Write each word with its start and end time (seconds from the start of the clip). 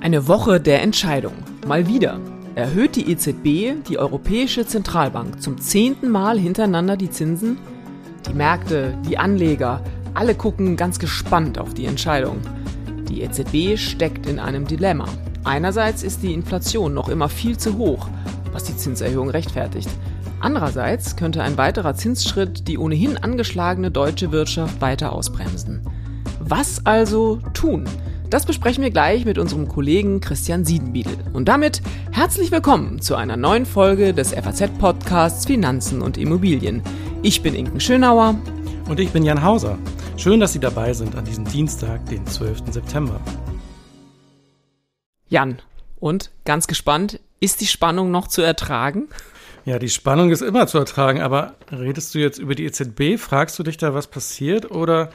Eine 0.00 0.26
Woche 0.26 0.60
der 0.60 0.82
Entscheidung. 0.82 1.34
Mal 1.66 1.86
wieder. 1.86 2.18
Erhöht 2.56 2.96
die 2.96 3.10
EZB, 3.10 3.84
die 3.88 3.98
Europäische 3.98 4.66
Zentralbank, 4.66 5.40
zum 5.40 5.58
zehnten 5.58 6.10
Mal 6.10 6.38
hintereinander 6.38 6.96
die 6.96 7.10
Zinsen? 7.10 7.58
Die 8.28 8.34
Märkte, 8.34 8.98
die 9.08 9.16
Anleger, 9.16 9.80
alle 10.14 10.34
gucken 10.34 10.76
ganz 10.76 10.98
gespannt 10.98 11.58
auf 11.58 11.72
die 11.72 11.86
Entscheidung. 11.86 12.38
Die 13.08 13.22
EZB 13.22 13.78
steckt 13.78 14.26
in 14.26 14.40
einem 14.40 14.66
Dilemma. 14.66 15.06
Einerseits 15.44 16.02
ist 16.02 16.22
die 16.24 16.34
Inflation 16.34 16.94
noch 16.94 17.08
immer 17.08 17.28
viel 17.28 17.56
zu 17.56 17.78
hoch, 17.78 18.08
was 18.52 18.64
die 18.64 18.76
Zinserhöhung 18.76 19.30
rechtfertigt. 19.30 19.90
Andererseits 20.40 21.14
könnte 21.14 21.44
ein 21.44 21.56
weiterer 21.56 21.94
Zinsschritt 21.94 22.66
die 22.66 22.76
ohnehin 22.76 23.16
angeschlagene 23.16 23.92
deutsche 23.92 24.32
Wirtschaft 24.32 24.80
weiter 24.80 25.12
ausbremsen. 25.12 25.82
Was 26.54 26.84
also 26.84 27.38
tun? 27.54 27.88
Das 28.28 28.44
besprechen 28.44 28.84
wir 28.84 28.90
gleich 28.90 29.24
mit 29.24 29.38
unserem 29.38 29.68
Kollegen 29.68 30.20
Christian 30.20 30.66
Siedenbiedel. 30.66 31.16
Und 31.32 31.48
damit 31.48 31.80
herzlich 32.10 32.50
willkommen 32.52 33.00
zu 33.00 33.14
einer 33.14 33.38
neuen 33.38 33.64
Folge 33.64 34.12
des 34.12 34.34
FAZ-Podcasts 34.34 35.46
Finanzen 35.46 36.02
und 36.02 36.18
Immobilien. 36.18 36.82
Ich 37.22 37.40
bin 37.40 37.54
Inken 37.54 37.80
Schönauer. 37.80 38.38
Und 38.86 39.00
ich 39.00 39.08
bin 39.12 39.22
Jan 39.22 39.42
Hauser. 39.42 39.78
Schön, 40.18 40.40
dass 40.40 40.52
Sie 40.52 40.58
dabei 40.58 40.92
sind 40.92 41.16
an 41.16 41.24
diesem 41.24 41.46
Dienstag, 41.46 42.04
den 42.10 42.26
12. 42.26 42.64
September. 42.70 43.18
Jan, 45.30 45.58
und 46.00 46.30
ganz 46.44 46.66
gespannt, 46.66 47.18
ist 47.40 47.62
die 47.62 47.66
Spannung 47.66 48.10
noch 48.10 48.28
zu 48.28 48.42
ertragen? 48.42 49.08
Ja, 49.64 49.78
die 49.78 49.88
Spannung 49.88 50.30
ist 50.30 50.42
immer 50.42 50.66
zu 50.66 50.76
ertragen, 50.76 51.22
aber 51.22 51.54
redest 51.70 52.14
du 52.14 52.18
jetzt 52.18 52.38
über 52.38 52.54
die 52.54 52.66
EZB? 52.66 53.16
Fragst 53.16 53.58
du 53.58 53.62
dich 53.62 53.78
da, 53.78 53.94
was 53.94 54.08
passiert? 54.08 54.70
Oder 54.70 55.08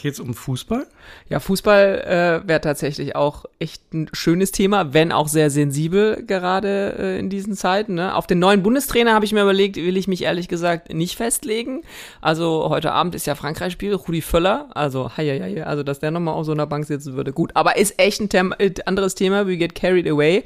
Geht 0.00 0.14
es 0.14 0.20
um 0.20 0.32
Fußball? 0.32 0.86
Ja, 1.28 1.40
Fußball 1.40 2.42
äh, 2.44 2.48
wäre 2.48 2.62
tatsächlich 2.62 3.16
auch 3.16 3.44
echt 3.58 3.92
ein 3.92 4.08
schönes 4.14 4.50
Thema, 4.50 4.94
wenn 4.94 5.12
auch 5.12 5.28
sehr 5.28 5.50
sensibel 5.50 6.24
gerade 6.26 6.96
äh, 6.98 7.18
in 7.18 7.28
diesen 7.28 7.54
Zeiten. 7.54 7.96
Ne? 7.96 8.14
Auf 8.14 8.26
den 8.26 8.38
neuen 8.38 8.62
Bundestrainer 8.62 9.12
habe 9.12 9.26
ich 9.26 9.34
mir 9.34 9.42
überlegt, 9.42 9.76
will 9.76 9.98
ich 9.98 10.08
mich 10.08 10.22
ehrlich 10.22 10.48
gesagt 10.48 10.90
nicht 10.94 11.16
festlegen. 11.16 11.82
Also 12.22 12.70
heute 12.70 12.92
Abend 12.92 13.14
ist 13.14 13.26
ja 13.26 13.34
Frankreich-Spiel, 13.34 13.92
Rudi 13.92 14.22
Völler. 14.22 14.70
Also, 14.70 15.10
hei, 15.18 15.38
hei, 15.38 15.54
hei, 15.54 15.66
also 15.66 15.82
dass 15.82 15.98
der 15.98 16.10
nochmal 16.10 16.32
auf 16.32 16.46
so 16.46 16.52
einer 16.52 16.66
Bank 16.66 16.86
sitzen 16.86 17.12
würde. 17.14 17.34
Gut, 17.34 17.50
aber 17.52 17.76
ist 17.76 18.00
echt 18.00 18.22
ein 18.22 18.30
Thema, 18.30 18.56
äh, 18.58 18.72
anderes 18.86 19.14
Thema. 19.14 19.46
We 19.46 19.58
get 19.58 19.74
carried 19.74 20.08
away. 20.08 20.44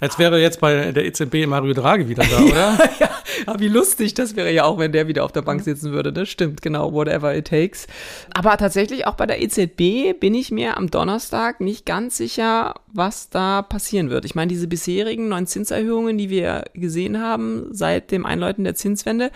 Als 0.00 0.18
wäre 0.18 0.40
jetzt 0.40 0.60
bei 0.60 0.90
der 0.90 1.04
EZB 1.04 1.46
Mario 1.46 1.72
Draghi 1.72 2.08
wieder 2.08 2.24
da, 2.24 2.38
oder? 2.42 2.78
ja, 2.98 3.10
ja, 3.46 3.60
wie 3.60 3.68
lustig 3.68 4.14
das 4.14 4.34
wäre 4.34 4.52
ja 4.52 4.64
auch, 4.64 4.78
wenn 4.78 4.90
der 4.90 5.06
wieder 5.06 5.24
auf 5.24 5.32
der 5.32 5.42
Bank 5.42 5.62
sitzen 5.62 5.92
würde. 5.92 6.12
Das 6.12 6.28
stimmt, 6.28 6.62
genau, 6.62 6.92
whatever 6.92 7.36
it 7.36 7.46
takes. 7.46 7.86
Aber 8.34 8.56
tatsächlich 8.56 8.87
auch 9.06 9.14
bei 9.14 9.26
der 9.26 9.42
EZB 9.42 10.18
bin 10.18 10.34
ich 10.34 10.50
mir 10.50 10.76
am 10.76 10.90
Donnerstag 10.90 11.60
nicht 11.60 11.86
ganz 11.86 12.16
sicher, 12.16 12.74
was 12.92 13.30
da 13.30 13.62
passieren 13.62 14.10
wird. 14.10 14.24
Ich 14.24 14.34
meine, 14.34 14.48
diese 14.48 14.66
bisherigen 14.66 15.28
neuen 15.28 15.46
Zinserhöhungen, 15.46 16.18
die 16.18 16.30
wir 16.30 16.64
gesehen 16.74 17.20
haben 17.20 17.68
seit 17.70 18.10
dem 18.10 18.26
Einläuten 18.26 18.64
der 18.64 18.74
Zinswende, 18.74 19.30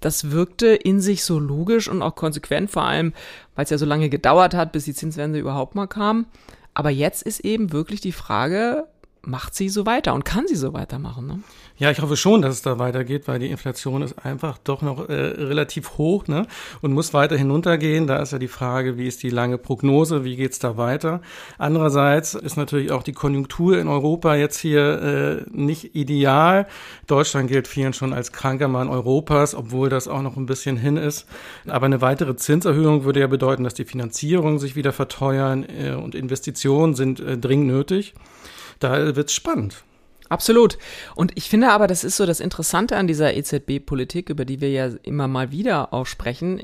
das 0.00 0.30
wirkte 0.30 0.68
in 0.68 1.00
sich 1.00 1.24
so 1.24 1.38
logisch 1.38 1.88
und 1.88 2.02
auch 2.02 2.14
konsequent, 2.14 2.70
vor 2.70 2.84
allem, 2.84 3.12
weil 3.54 3.64
es 3.64 3.70
ja 3.70 3.78
so 3.78 3.86
lange 3.86 4.08
gedauert 4.08 4.54
hat, 4.54 4.72
bis 4.72 4.84
die 4.84 4.94
Zinswende 4.94 5.38
überhaupt 5.38 5.74
mal 5.74 5.86
kam. 5.86 6.26
Aber 6.74 6.90
jetzt 6.90 7.22
ist 7.22 7.40
eben 7.40 7.72
wirklich 7.72 8.00
die 8.00 8.12
Frage, 8.12 8.86
macht 9.26 9.54
sie 9.54 9.68
so 9.68 9.86
weiter 9.86 10.14
und 10.14 10.24
kann 10.24 10.46
sie 10.46 10.56
so 10.56 10.72
weitermachen. 10.72 11.26
Ne? 11.26 11.40
Ja, 11.78 11.90
ich 11.90 12.00
hoffe 12.00 12.16
schon, 12.16 12.42
dass 12.42 12.54
es 12.54 12.62
da 12.62 12.78
weitergeht, 12.78 13.28
weil 13.28 13.38
die 13.38 13.50
Inflation 13.50 14.02
ist 14.02 14.24
einfach 14.24 14.56
doch 14.58 14.82
noch 14.82 15.08
äh, 15.08 15.12
relativ 15.12 15.98
hoch 15.98 16.26
ne? 16.26 16.46
und 16.80 16.92
muss 16.92 17.12
weiter 17.12 17.36
hinuntergehen. 17.36 18.06
Da 18.06 18.18
ist 18.22 18.32
ja 18.32 18.38
die 18.38 18.48
Frage, 18.48 18.96
wie 18.96 19.06
ist 19.06 19.22
die 19.22 19.30
lange 19.30 19.58
Prognose, 19.58 20.24
wie 20.24 20.36
geht's 20.36 20.58
da 20.58 20.76
weiter. 20.76 21.20
Andererseits 21.58 22.34
ist 22.34 22.56
natürlich 22.56 22.92
auch 22.92 23.02
die 23.02 23.12
Konjunktur 23.12 23.78
in 23.78 23.88
Europa 23.88 24.36
jetzt 24.36 24.58
hier 24.58 25.02
äh, 25.02 25.50
nicht 25.50 25.94
ideal. 25.94 26.66
Deutschland 27.06 27.48
gilt 27.48 27.68
vielen 27.68 27.92
schon 27.92 28.12
als 28.12 28.32
kranker 28.32 28.68
Mann 28.68 28.88
Europas, 28.88 29.54
obwohl 29.54 29.88
das 29.88 30.08
auch 30.08 30.22
noch 30.22 30.36
ein 30.36 30.46
bisschen 30.46 30.76
hin 30.76 30.96
ist. 30.96 31.26
Aber 31.66 31.86
eine 31.86 32.00
weitere 32.00 32.36
Zinserhöhung 32.36 33.04
würde 33.04 33.20
ja 33.20 33.26
bedeuten, 33.26 33.64
dass 33.64 33.74
die 33.74 33.84
Finanzierungen 33.84 34.58
sich 34.58 34.76
wieder 34.76 34.92
verteuern 34.92 35.66
äh, 35.68 35.92
und 35.92 36.14
Investitionen 36.14 36.94
sind 36.94 37.20
äh, 37.20 37.36
dringend 37.36 37.66
nötig 37.66 38.14
da 38.80 39.16
wird's 39.16 39.32
spannend. 39.32 39.82
Absolut. 40.28 40.78
Und 41.14 41.32
ich 41.36 41.48
finde 41.48 41.70
aber, 41.70 41.86
das 41.86 42.04
ist 42.04 42.16
so 42.16 42.26
das 42.26 42.40
Interessante 42.40 42.96
an 42.96 43.06
dieser 43.06 43.34
EZB-Politik, 43.34 44.28
über 44.28 44.44
die 44.44 44.60
wir 44.60 44.70
ja 44.70 44.90
immer 45.02 45.28
mal 45.28 45.52
wieder 45.52 45.92
aussprechen. 45.92 46.60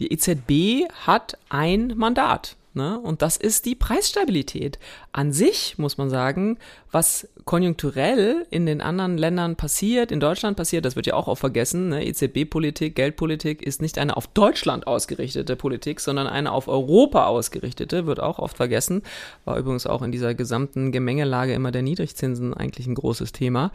Die 0.00 0.12
EZB 0.12 0.90
hat 1.06 1.36
ein 1.48 1.94
Mandat. 1.96 2.56
Ne? 2.74 2.98
Und 2.98 3.22
das 3.22 3.36
ist 3.36 3.64
die 3.64 3.74
Preisstabilität. 3.74 4.78
An 5.12 5.32
sich 5.32 5.78
muss 5.78 5.98
man 5.98 6.10
sagen, 6.10 6.58
was 6.92 7.28
konjunkturell 7.44 8.46
in 8.50 8.66
den 8.66 8.80
anderen 8.80 9.16
Ländern 9.16 9.56
passiert, 9.56 10.12
in 10.12 10.20
Deutschland 10.20 10.56
passiert, 10.56 10.84
das 10.84 10.94
wird 10.94 11.06
ja 11.06 11.14
auch 11.14 11.28
oft 11.28 11.40
vergessen. 11.40 11.88
Ne? 11.88 12.06
EZB-Politik, 12.06 12.94
Geldpolitik 12.94 13.62
ist 13.62 13.80
nicht 13.80 13.98
eine 13.98 14.16
auf 14.16 14.26
Deutschland 14.26 14.86
ausgerichtete 14.86 15.56
Politik, 15.56 16.00
sondern 16.00 16.26
eine 16.26 16.52
auf 16.52 16.68
Europa 16.68 17.26
ausgerichtete, 17.26 18.06
wird 18.06 18.20
auch 18.20 18.38
oft 18.38 18.56
vergessen. 18.56 19.02
War 19.44 19.58
übrigens 19.58 19.86
auch 19.86 20.02
in 20.02 20.12
dieser 20.12 20.34
gesamten 20.34 20.92
Gemengelage 20.92 21.54
immer 21.54 21.72
der 21.72 21.82
Niedrigzinsen 21.82 22.54
eigentlich 22.54 22.86
ein 22.86 22.94
großes 22.94 23.32
Thema. 23.32 23.72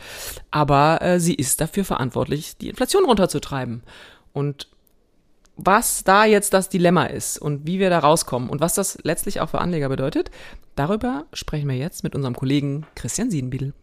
Aber 0.51 1.01
äh, 1.01 1.19
sie 1.19 1.33
ist 1.33 1.59
dafür 1.59 1.83
verantwortlich, 1.83 2.57
die 2.57 2.69
Inflation 2.69 3.05
runterzutreiben. 3.05 3.83
Und 4.33 4.67
was 5.55 6.03
da 6.03 6.25
jetzt 6.25 6.53
das 6.53 6.69
Dilemma 6.69 7.05
ist 7.05 7.37
und 7.37 7.67
wie 7.67 7.79
wir 7.79 7.89
da 7.89 7.99
rauskommen 7.99 8.49
und 8.49 8.61
was 8.61 8.73
das 8.73 8.97
letztlich 9.03 9.39
auch 9.39 9.49
für 9.49 9.59
Anleger 9.59 9.89
bedeutet, 9.89 10.31
darüber 10.75 11.25
sprechen 11.33 11.69
wir 11.69 11.75
jetzt 11.77 12.03
mit 12.03 12.15
unserem 12.15 12.35
Kollegen 12.35 12.85
Christian 12.95 13.29
Siedenbiedel. 13.29 13.73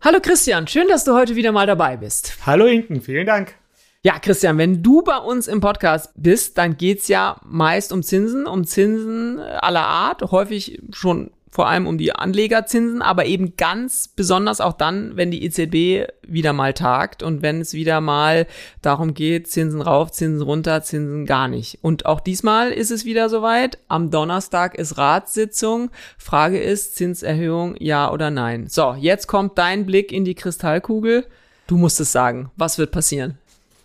Hallo 0.00 0.20
Christian, 0.22 0.68
schön, 0.68 0.86
dass 0.88 1.04
du 1.04 1.14
heute 1.14 1.34
wieder 1.34 1.50
mal 1.50 1.66
dabei 1.66 1.96
bist. 1.96 2.38
Hallo 2.46 2.66
Inken, 2.66 3.00
vielen 3.00 3.26
Dank. 3.26 3.54
Ja, 4.02 4.20
Christian, 4.20 4.56
wenn 4.56 4.84
du 4.84 5.02
bei 5.02 5.16
uns 5.16 5.48
im 5.48 5.60
Podcast 5.60 6.12
bist, 6.14 6.58
dann 6.58 6.76
geht's 6.76 7.08
ja 7.08 7.40
meist 7.44 7.92
um 7.92 8.04
Zinsen, 8.04 8.46
um 8.46 8.64
Zinsen 8.64 9.40
aller 9.40 9.84
Art, 9.84 10.22
häufig 10.30 10.80
schon 10.92 11.32
vor 11.56 11.68
allem 11.68 11.86
um 11.86 11.96
die 11.96 12.12
Anlegerzinsen, 12.12 13.00
aber 13.00 13.24
eben 13.24 13.56
ganz 13.56 14.08
besonders 14.08 14.60
auch 14.60 14.74
dann, 14.74 15.16
wenn 15.16 15.30
die 15.30 15.42
EZB 15.42 16.06
wieder 16.22 16.52
mal 16.52 16.74
tagt 16.74 17.22
und 17.22 17.40
wenn 17.40 17.62
es 17.62 17.72
wieder 17.72 18.02
mal 18.02 18.46
darum 18.82 19.14
geht, 19.14 19.48
Zinsen 19.48 19.80
rauf, 19.80 20.12
Zinsen 20.12 20.42
runter, 20.42 20.82
Zinsen 20.82 21.24
gar 21.24 21.48
nicht. 21.48 21.78
Und 21.80 22.04
auch 22.04 22.20
diesmal 22.20 22.72
ist 22.72 22.90
es 22.90 23.06
wieder 23.06 23.30
soweit. 23.30 23.78
Am 23.88 24.10
Donnerstag 24.10 24.74
ist 24.74 24.98
Ratssitzung. 24.98 25.88
Frage 26.18 26.58
ist, 26.58 26.94
Zinserhöhung 26.96 27.74
ja 27.78 28.12
oder 28.12 28.30
nein. 28.30 28.66
So, 28.68 28.94
jetzt 28.98 29.26
kommt 29.26 29.56
dein 29.56 29.86
Blick 29.86 30.12
in 30.12 30.26
die 30.26 30.34
Kristallkugel. 30.34 31.24
Du 31.68 31.78
musst 31.78 31.98
es 32.00 32.12
sagen. 32.12 32.50
Was 32.56 32.76
wird 32.76 32.92
passieren? 32.92 33.38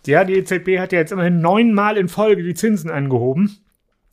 Ja, 0.04 0.24
die 0.24 0.34
EZB 0.34 0.78
hat 0.78 0.92
ja 0.92 0.98
jetzt 0.98 1.12
immerhin 1.12 1.40
neunmal 1.40 1.96
in 1.96 2.08
Folge 2.08 2.42
die 2.42 2.52
Zinsen 2.52 2.90
angehoben. 2.90 3.56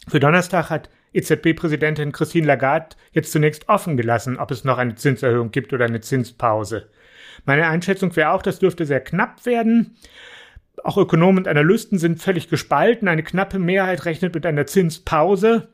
Für 0.08 0.22
Donnerstag 0.22 0.70
hat 0.70 0.90
EZB-Präsidentin 1.14 2.12
Christine 2.12 2.48
Lagarde 2.48 2.96
jetzt 3.12 3.32
zunächst 3.32 3.68
offen 3.70 3.98
gelassen, 3.98 4.38
ob 4.38 4.52
es 4.52 4.64
noch 4.64 4.78
eine 4.78 4.96
Zinserhöhung 4.96 5.52
gibt 5.52 5.74
oder 5.74 5.86
eine 5.86 6.02
Zinspause. 6.02 6.90
Meine 7.46 7.68
Einschätzung 7.68 8.16
wäre 8.16 8.32
auch, 8.32 8.42
das 8.42 8.60
dürfte 8.60 8.86
sehr 8.86 9.02
knapp 9.02 9.46
werden. 9.46 9.98
Auch 10.84 10.98
Ökonomen 10.98 11.40
und 11.40 11.48
Analysten 11.48 11.98
sind 11.98 12.22
völlig 12.22 12.50
gespalten. 12.50 13.08
Eine 13.08 13.24
knappe 13.24 13.60
Mehrheit 13.60 14.06
rechnet 14.06 14.34
mit 14.34 14.46
einer 14.46 14.66
Zinspause. 14.66 15.70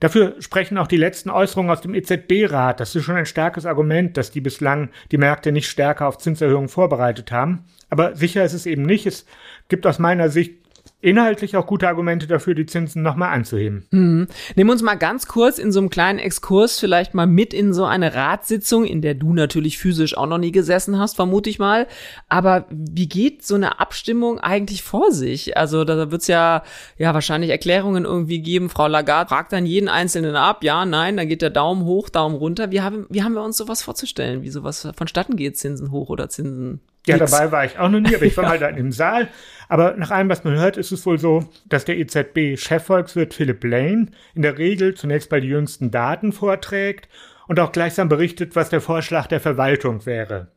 Dafür 0.00 0.34
sprechen 0.40 0.76
auch 0.76 0.88
die 0.88 0.96
letzten 0.96 1.30
Äußerungen 1.30 1.70
aus 1.70 1.80
dem 1.80 1.94
EZB-Rat. 1.94 2.80
Das 2.80 2.94
ist 2.94 3.04
schon 3.04 3.16
ein 3.16 3.26
starkes 3.26 3.64
Argument, 3.64 4.16
dass 4.16 4.30
die 4.30 4.40
bislang 4.40 4.90
die 5.12 5.18
Märkte 5.18 5.52
nicht 5.52 5.68
stärker 5.68 6.08
auf 6.08 6.18
Zinserhöhungen 6.18 6.68
vorbereitet 6.68 7.30
haben. 7.30 7.64
Aber 7.90 8.16
sicher 8.16 8.44
ist 8.44 8.54
es 8.54 8.66
eben 8.66 8.82
nicht. 8.82 9.06
Es 9.06 9.24
gibt 9.68 9.86
aus 9.86 9.98
meiner 9.98 10.28
Sicht 10.28 10.63
inhaltlich 11.04 11.56
auch 11.56 11.66
gute 11.66 11.86
Argumente 11.86 12.26
dafür, 12.26 12.54
die 12.54 12.64
Zinsen 12.64 13.02
nochmal 13.02 13.34
anzuheben. 13.34 13.86
Nehmen 13.90 14.28
wir 14.56 14.72
uns 14.72 14.82
mal 14.82 14.94
ganz 14.94 15.28
kurz 15.28 15.58
in 15.58 15.70
so 15.70 15.80
einem 15.80 15.90
kleinen 15.90 16.18
Exkurs 16.18 16.80
vielleicht 16.80 17.14
mal 17.14 17.26
mit 17.26 17.52
in 17.52 17.74
so 17.74 17.84
eine 17.84 18.14
Ratssitzung, 18.14 18.84
in 18.86 19.02
der 19.02 19.14
du 19.14 19.34
natürlich 19.34 19.78
physisch 19.78 20.16
auch 20.16 20.26
noch 20.26 20.38
nie 20.38 20.52
gesessen 20.52 20.98
hast, 20.98 21.16
vermute 21.16 21.50
ich 21.50 21.58
mal. 21.58 21.86
Aber 22.28 22.64
wie 22.70 23.08
geht 23.08 23.44
so 23.44 23.54
eine 23.54 23.80
Abstimmung 23.80 24.40
eigentlich 24.40 24.82
vor 24.82 25.12
sich? 25.12 25.58
Also 25.58 25.84
da 25.84 26.10
wird's 26.10 26.26
ja, 26.26 26.62
ja 26.96 27.12
wahrscheinlich 27.12 27.50
Erklärungen 27.50 28.06
irgendwie 28.06 28.40
geben. 28.40 28.70
Frau 28.70 28.88
Lagarde 28.88 29.28
fragt 29.28 29.52
dann 29.52 29.66
jeden 29.66 29.90
Einzelnen 29.90 30.36
ab, 30.36 30.64
ja, 30.64 30.86
nein, 30.86 31.18
dann 31.18 31.28
geht 31.28 31.42
der 31.42 31.50
Daumen 31.50 31.84
hoch, 31.84 32.08
Daumen 32.08 32.36
runter. 32.36 32.70
Wie 32.70 32.80
haben, 32.80 33.06
wie 33.10 33.22
haben 33.22 33.34
wir 33.34 33.42
uns 33.42 33.58
sowas 33.58 33.82
vorzustellen? 33.82 34.42
Wie 34.42 34.50
sowas 34.50 34.88
vonstatten 34.96 35.36
geht, 35.36 35.58
Zinsen 35.58 35.90
hoch 35.90 36.08
oder 36.08 36.30
Zinsen 36.30 36.80
ja, 37.06 37.18
dabei 37.18 37.52
war 37.52 37.64
ich 37.64 37.78
auch 37.78 37.88
noch 37.88 38.00
nie, 38.00 38.14
aber 38.14 38.24
ich 38.24 38.36
war 38.36 38.44
mal 38.48 38.58
da 38.58 38.68
im 38.68 38.92
Saal. 38.92 39.28
Aber 39.68 39.94
nach 39.96 40.10
allem, 40.10 40.28
was 40.28 40.44
man 40.44 40.56
hört, 40.56 40.76
ist 40.76 40.92
es 40.92 41.06
wohl 41.06 41.18
so, 41.18 41.48
dass 41.66 41.84
der 41.84 41.98
EZB-Chefvolkswirt 41.98 43.34
Philipp 43.34 43.64
Lane 43.64 44.08
in 44.34 44.42
der 44.42 44.58
Regel 44.58 44.94
zunächst 44.94 45.30
mal 45.30 45.40
die 45.40 45.48
jüngsten 45.48 45.90
Daten 45.90 46.32
vorträgt 46.32 47.08
und 47.46 47.60
auch 47.60 47.72
gleichsam 47.72 48.08
berichtet, 48.08 48.56
was 48.56 48.68
der 48.68 48.80
Vorschlag 48.80 49.26
der 49.26 49.40
Verwaltung 49.40 50.06
wäre. 50.06 50.48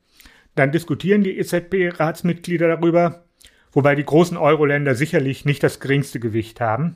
Dann 0.56 0.72
diskutieren 0.72 1.24
die 1.24 1.38
EZB-Ratsmitglieder 1.38 2.68
darüber, 2.68 3.26
wobei 3.72 3.96
die 3.96 4.06
großen 4.06 4.38
Euro-Länder 4.38 4.96
sicherlich 4.96 5.46
nicht 5.46 5.64
das 5.64 5.80
geringste 5.80 6.20
Gewicht 6.20 6.60
haben. 6.60 6.96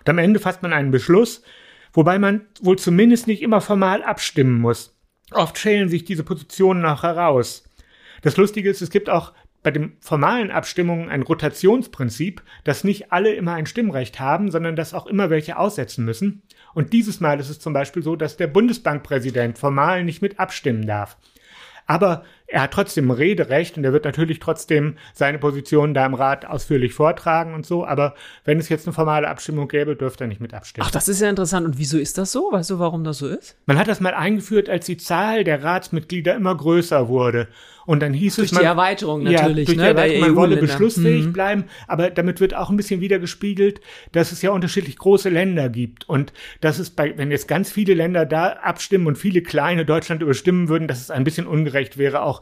Und 0.00 0.08
am 0.08 0.18
Ende 0.18 0.40
fasst 0.40 0.62
man 0.62 0.72
einen 0.72 0.90
Beschluss, 0.90 1.42
wobei 1.92 2.18
man 2.18 2.46
wohl 2.60 2.78
zumindest 2.78 3.26
nicht 3.26 3.42
immer 3.42 3.60
formal 3.60 4.02
abstimmen 4.02 4.60
muss. 4.60 4.96
Oft 5.32 5.58
schälen 5.58 5.88
sich 5.88 6.04
diese 6.04 6.24
Positionen 6.24 6.84
auch 6.86 7.02
heraus. 7.02 7.67
Das 8.22 8.36
Lustige 8.36 8.70
ist, 8.70 8.82
es 8.82 8.90
gibt 8.90 9.10
auch 9.10 9.32
bei 9.62 9.70
den 9.70 9.96
formalen 10.00 10.50
Abstimmungen 10.50 11.08
ein 11.08 11.22
Rotationsprinzip, 11.22 12.42
dass 12.64 12.84
nicht 12.84 13.12
alle 13.12 13.34
immer 13.34 13.54
ein 13.54 13.66
Stimmrecht 13.66 14.20
haben, 14.20 14.50
sondern 14.50 14.76
dass 14.76 14.94
auch 14.94 15.06
immer 15.06 15.30
welche 15.30 15.58
aussetzen 15.58 16.04
müssen. 16.04 16.42
Und 16.74 16.92
dieses 16.92 17.20
Mal 17.20 17.40
ist 17.40 17.48
es 17.48 17.58
zum 17.58 17.72
Beispiel 17.72 18.02
so, 18.02 18.16
dass 18.16 18.36
der 18.36 18.46
Bundesbankpräsident 18.46 19.58
formal 19.58 20.04
nicht 20.04 20.22
mit 20.22 20.38
abstimmen 20.38 20.86
darf. 20.86 21.16
Aber 21.86 22.24
er 22.50 22.62
hat 22.62 22.72
trotzdem 22.72 23.10
Rederecht 23.10 23.76
und 23.76 23.84
er 23.84 23.92
wird 23.92 24.06
natürlich 24.06 24.40
trotzdem 24.40 24.96
seine 25.12 25.38
Position 25.38 25.92
da 25.92 26.06
im 26.06 26.14
Rat 26.14 26.46
ausführlich 26.46 26.94
vortragen 26.94 27.52
und 27.52 27.66
so. 27.66 27.86
Aber 27.86 28.14
wenn 28.44 28.58
es 28.58 28.70
jetzt 28.70 28.86
eine 28.86 28.94
formale 28.94 29.28
Abstimmung 29.28 29.68
gäbe, 29.68 29.94
dürfte 29.94 30.24
er 30.24 30.28
nicht 30.28 30.40
mit 30.40 30.54
abstimmen. 30.54 30.86
Ach, 30.86 30.90
das 30.90 31.08
ist 31.08 31.20
ja 31.20 31.28
interessant. 31.28 31.66
Und 31.66 31.78
wieso 31.78 31.98
ist 31.98 32.16
das 32.16 32.32
so? 32.32 32.50
Weißt 32.50 32.70
du, 32.70 32.78
warum 32.78 33.04
das 33.04 33.18
so 33.18 33.28
ist? 33.28 33.56
Man 33.66 33.78
hat 33.78 33.86
das 33.86 34.00
mal 34.00 34.14
eingeführt, 34.14 34.70
als 34.70 34.86
die 34.86 34.96
Zahl 34.96 35.44
der 35.44 35.62
Ratsmitglieder 35.62 36.34
immer 36.34 36.56
größer 36.56 37.08
wurde. 37.08 37.48
Und 37.88 38.00
dann 38.00 38.12
hieß 38.12 38.36
durch 38.36 38.48
es, 38.48 38.52
man, 38.52 38.60
die 38.60 38.66
Erweiterung 38.66 39.22
natürlich, 39.22 39.40
ja, 39.40 39.54
durch 39.54 39.68
ne, 39.78 39.82
die 39.82 39.88
Erweiterung, 39.88 40.20
man 40.20 40.36
wolle 40.36 40.48
EU-Länder. 40.56 40.60
beschlussfähig 40.60 41.24
Mhm. 41.24 41.32
bleiben, 41.32 41.64
aber 41.86 42.10
damit 42.10 42.38
wird 42.38 42.54
auch 42.54 42.68
ein 42.68 42.76
bisschen 42.76 43.00
wieder 43.00 43.18
gespiegelt, 43.18 43.80
dass 44.12 44.30
es 44.30 44.42
ja 44.42 44.50
unterschiedlich 44.50 44.98
große 44.98 45.30
Länder 45.30 45.70
gibt 45.70 46.06
und 46.06 46.34
dass 46.60 46.78
es 46.78 46.90
bei, 46.90 47.16
wenn 47.16 47.30
jetzt 47.30 47.48
ganz 47.48 47.72
viele 47.72 47.94
Länder 47.94 48.26
da 48.26 48.48
abstimmen 48.62 49.06
und 49.06 49.16
viele 49.16 49.40
kleine 49.40 49.86
Deutschland 49.86 50.20
überstimmen 50.20 50.68
würden, 50.68 50.86
dass 50.86 51.00
es 51.00 51.10
ein 51.10 51.24
bisschen 51.24 51.46
ungerecht 51.46 51.96
wäre, 51.96 52.20
auch 52.20 52.37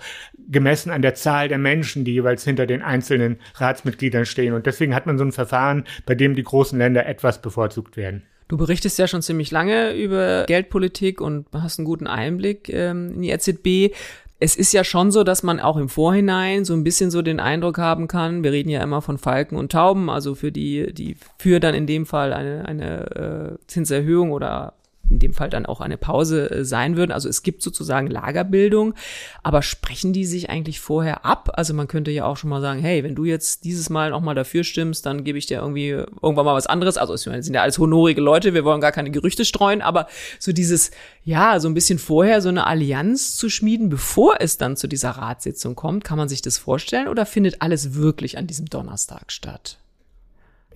gemessen 0.48 0.90
an 0.90 1.02
der 1.02 1.14
Zahl 1.14 1.48
der 1.48 1.58
Menschen, 1.58 2.04
die 2.04 2.12
jeweils 2.12 2.44
hinter 2.44 2.66
den 2.66 2.82
einzelnen 2.82 3.38
Ratsmitgliedern 3.54 4.26
stehen. 4.26 4.54
Und 4.54 4.66
deswegen 4.66 4.94
hat 4.94 5.06
man 5.06 5.18
so 5.18 5.24
ein 5.24 5.32
Verfahren, 5.32 5.84
bei 6.04 6.14
dem 6.14 6.34
die 6.34 6.42
großen 6.42 6.78
Länder 6.78 7.06
etwas 7.06 7.40
bevorzugt 7.42 7.96
werden. 7.96 8.22
Du 8.48 8.56
berichtest 8.56 8.98
ja 8.98 9.08
schon 9.08 9.22
ziemlich 9.22 9.50
lange 9.50 9.92
über 9.94 10.44
Geldpolitik 10.46 11.20
und 11.20 11.46
hast 11.52 11.78
einen 11.78 11.86
guten 11.86 12.06
Einblick 12.06 12.68
ähm, 12.68 13.12
in 13.14 13.22
die 13.22 13.30
EZB. 13.30 13.94
Es 14.38 14.54
ist 14.54 14.72
ja 14.72 14.84
schon 14.84 15.10
so, 15.10 15.24
dass 15.24 15.42
man 15.42 15.58
auch 15.58 15.76
im 15.76 15.88
Vorhinein 15.88 16.64
so 16.64 16.74
ein 16.74 16.84
bisschen 16.84 17.10
so 17.10 17.22
den 17.22 17.40
Eindruck 17.40 17.78
haben 17.78 18.06
kann, 18.06 18.44
wir 18.44 18.52
reden 18.52 18.68
ja 18.68 18.82
immer 18.82 19.00
von 19.02 19.18
Falken 19.18 19.56
und 19.56 19.72
Tauben, 19.72 20.10
also 20.10 20.34
für 20.34 20.52
die, 20.52 20.92
die 20.92 21.16
für 21.38 21.58
dann 21.58 21.74
in 21.74 21.86
dem 21.86 22.06
Fall 22.06 22.32
eine, 22.32 22.66
eine 22.66 23.56
äh, 23.58 23.66
Zinserhöhung 23.66 24.30
oder 24.30 24.74
in 25.10 25.18
dem 25.18 25.34
Fall 25.34 25.50
dann 25.50 25.66
auch 25.66 25.80
eine 25.80 25.96
Pause 25.96 26.50
äh, 26.50 26.64
sein 26.64 26.96
würden. 26.96 27.12
Also 27.12 27.28
es 27.28 27.42
gibt 27.42 27.62
sozusagen 27.62 28.08
Lagerbildung, 28.08 28.94
aber 29.42 29.62
sprechen 29.62 30.12
die 30.12 30.24
sich 30.24 30.50
eigentlich 30.50 30.80
vorher 30.80 31.24
ab? 31.24 31.50
Also 31.54 31.74
man 31.74 31.88
könnte 31.88 32.10
ja 32.10 32.24
auch 32.24 32.36
schon 32.36 32.50
mal 32.50 32.60
sagen, 32.60 32.80
hey, 32.80 33.04
wenn 33.04 33.14
du 33.14 33.24
jetzt 33.24 33.64
dieses 33.64 33.90
Mal 33.90 34.10
noch 34.10 34.20
mal 34.20 34.34
dafür 34.34 34.64
stimmst, 34.64 35.06
dann 35.06 35.24
gebe 35.24 35.38
ich 35.38 35.46
dir 35.46 35.58
irgendwie 35.58 35.88
irgendwann 35.88 36.44
mal 36.44 36.54
was 36.54 36.66
anderes. 36.66 36.96
Also 36.96 37.14
es 37.14 37.22
sind 37.22 37.54
ja 37.54 37.62
alles 37.62 37.78
honorige 37.78 38.20
Leute, 38.20 38.54
wir 38.54 38.64
wollen 38.64 38.80
gar 38.80 38.92
keine 38.92 39.10
Gerüchte 39.10 39.44
streuen, 39.44 39.82
aber 39.82 40.06
so 40.38 40.52
dieses, 40.52 40.90
ja, 41.22 41.60
so 41.60 41.68
ein 41.68 41.74
bisschen 41.74 41.98
vorher 41.98 42.42
so 42.42 42.48
eine 42.48 42.66
Allianz 42.66 43.36
zu 43.36 43.48
schmieden, 43.48 43.88
bevor 43.88 44.36
es 44.40 44.58
dann 44.58 44.76
zu 44.76 44.88
dieser 44.88 45.10
Ratssitzung 45.10 45.74
kommt, 45.74 46.04
kann 46.04 46.18
man 46.18 46.28
sich 46.28 46.42
das 46.42 46.58
vorstellen 46.58 47.08
oder 47.08 47.26
findet 47.26 47.62
alles 47.62 47.94
wirklich 47.94 48.38
an 48.38 48.46
diesem 48.46 48.66
Donnerstag 48.66 49.32
statt? 49.32 49.78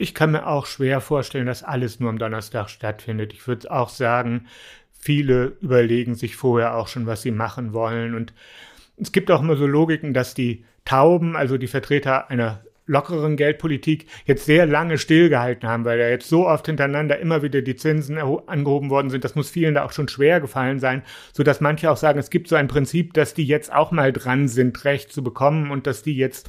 Ich 0.01 0.15
kann 0.15 0.31
mir 0.31 0.47
auch 0.47 0.65
schwer 0.65 1.03
vorstellen, 1.03 1.45
dass 1.45 1.63
alles 1.63 2.01
nur 2.01 2.09
am 2.09 2.19
Donnerstag 2.19 2.71
stattfindet. 2.71 3.35
Ich 3.35 3.47
würde 3.47 3.71
auch 3.71 3.91
sagen, 3.91 4.47
viele 4.99 5.57
überlegen 5.61 6.15
sich 6.15 6.37
vorher 6.37 6.75
auch 6.77 6.89
schon, 6.89 7.07
was 7.07 7.21
sie 7.21 7.31
machen 7.31 7.75
wollen. 7.75 8.15
Und 8.15 8.33
es 8.97 9.13
gibt 9.13 9.31
auch 9.31 9.43
immer 9.43 9.57
so 9.57 9.67
Logiken, 9.67 10.15
dass 10.15 10.33
die 10.33 10.65
Tauben, 10.87 11.37
also 11.37 11.59
die 11.59 11.67
Vertreter 11.67 12.31
einer 12.31 12.65
lockeren 12.87 13.37
Geldpolitik, 13.37 14.07
jetzt 14.25 14.47
sehr 14.47 14.65
lange 14.65 14.97
stillgehalten 14.97 15.69
haben, 15.69 15.85
weil 15.85 16.01
ja 16.01 16.09
jetzt 16.09 16.31
so 16.31 16.49
oft 16.49 16.65
hintereinander 16.65 17.19
immer 17.19 17.43
wieder 17.43 17.61
die 17.61 17.77
Zinsen 17.77 18.17
angehoben 18.17 18.89
worden 18.89 19.11
sind. 19.11 19.23
Das 19.23 19.35
muss 19.35 19.51
vielen 19.51 19.75
da 19.75 19.85
auch 19.85 19.93
schon 19.93 20.09
schwer 20.09 20.41
gefallen 20.41 20.81
sein, 20.81 21.03
so 21.35 21.43
dass 21.43 21.61
manche 21.61 21.91
auch 21.91 21.99
sagen, 21.99 22.19
es 22.19 22.31
gibt 22.31 22.49
so 22.49 22.57
ein 22.57 22.69
Prinzip, 22.69 23.13
dass 23.13 23.35
die 23.35 23.45
jetzt 23.45 23.71
auch 23.71 23.93
mal 23.93 24.15
dran 24.15 24.49
sind, 24.49 24.83
Recht 24.87 25.13
zu 25.13 25.23
bekommen 25.23 25.71
und 25.71 25.87
dass 25.87 26.03
die 26.03 26.17
jetzt 26.17 26.49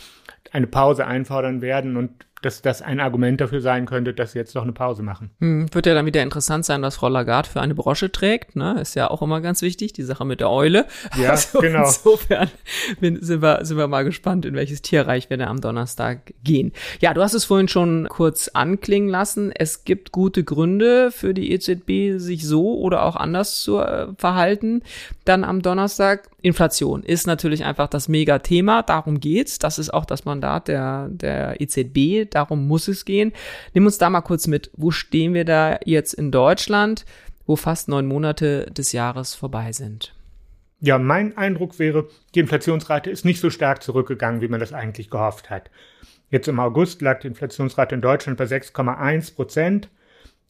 eine 0.54 0.68
Pause 0.68 1.06
einfordern 1.06 1.62
werden 1.62 1.98
und 1.98 2.26
dass 2.42 2.62
das 2.62 2.82
ein 2.82 3.00
Argument 3.00 3.40
dafür 3.40 3.62
sein 3.62 3.86
könnte, 3.86 4.14
dass 4.14 4.32
sie 4.32 4.40
jetzt 4.40 4.56
noch 4.56 4.64
eine 4.64 4.72
Pause 4.72 5.04
machen. 5.04 5.30
Hm, 5.40 5.74
wird 5.74 5.86
ja 5.86 5.94
dann 5.94 6.08
wieder 6.08 6.24
interessant 6.24 6.66
sein, 6.66 6.82
was 6.82 6.96
Frau 6.96 7.08
Lagarde 7.08 7.48
für 7.48 7.62
eine 7.62 7.76
Brosche 7.76 8.12
trägt. 8.12 8.56
Ne? 8.56 8.80
Ist 8.82 8.96
ja 8.96 9.12
auch 9.12 9.22
immer 9.22 9.42
ganz 9.42 9.62
wichtig, 9.62 9.94
die 9.94 10.02
Sache 10.02 10.26
mit 10.26 10.40
der 10.40 10.50
Eule. 10.50 10.88
Ja, 11.16 11.30
also 11.32 11.60
genau. 11.60 11.86
Insofern 11.86 12.50
bin, 13.00 13.22
sind, 13.22 13.42
wir, 13.44 13.64
sind 13.64 13.78
wir 13.78 13.88
mal 13.88 14.04
gespannt, 14.04 14.46
in 14.46 14.56
welches 14.56 14.82
Tierreich 14.82 15.30
wir 15.30 15.38
da 15.38 15.48
am 15.48 15.62
Donnerstag 15.62 16.34
gehen. 16.44 16.72
Ja, 17.00 17.14
du 17.14 17.22
hast 17.22 17.34
es 17.34 17.46
vorhin 17.46 17.68
schon 17.68 18.08
kurz 18.10 18.48
anklingen 18.48 19.10
lassen. 19.10 19.52
Es 19.54 19.84
gibt 19.84 20.12
gute 20.12 20.44
Gründe 20.44 21.12
für 21.12 21.36
die 21.36 21.52
EZB, 21.52 22.20
sich 22.20 22.48
so 22.48 22.80
oder 22.80 23.04
auch 23.04 23.16
anders 23.16 23.62
zu 23.62 23.78
äh, 23.78 24.08
verhalten. 24.18 24.82
Dann 25.26 25.44
am 25.44 25.62
Donnerstag. 25.62 26.30
Inflation 26.44 27.04
ist 27.04 27.28
natürlich 27.28 27.64
einfach 27.66 27.88
das 27.88 28.08
Mega-Thema. 28.08 28.82
Darum 28.82 29.20
geht's. 29.20 29.60
Das 29.60 29.78
ist 29.78 29.94
auch 29.94 30.06
das 30.06 30.26
Mandat 30.26 30.68
der, 30.68 31.08
der 31.10 31.62
EZB. 31.62 32.31
Darum 32.32 32.68
muss 32.68 32.88
es 32.88 33.06
gehen. 33.06 33.32
Nimm 33.74 33.86
uns 33.86 33.98
da 33.98 34.10
mal 34.10 34.22
kurz 34.22 34.48
mit. 34.48 34.72
Wo 34.76 34.92
stehen 34.92 35.34
wir 35.34 35.46
da 35.46 35.80
jetzt 35.86 36.14
in 36.14 36.32
Deutschland, 36.32 37.06
wo 37.46 37.56
fast 37.56 37.88
neun 37.88 38.08
Monate 38.08 38.66
des 38.72 38.92
Jahres 38.92 39.36
vorbei 39.36 39.72
sind? 39.72 40.14
Ja, 40.80 40.98
mein 40.98 41.38
Eindruck 41.38 41.78
wäre, 41.78 42.08
die 42.34 42.40
Inflationsrate 42.40 43.12
ist 43.12 43.24
nicht 43.24 43.40
so 43.40 43.52
stark 43.52 43.84
zurückgegangen, 43.84 44.42
wie 44.42 44.48
man 44.48 44.60
das 44.60 44.74
eigentlich 44.74 45.12
gehofft 45.12 45.52
hat. 45.52 45.70
Jetzt 46.32 46.48
im 46.48 46.60
August 46.60 47.02
lag 47.02 47.20
die 47.20 47.28
Inflationsrate 47.28 47.94
in 47.94 48.02
Deutschland 48.02 48.38
bei 48.40 48.46
6,1 48.46 49.36
Prozent. 49.36 49.90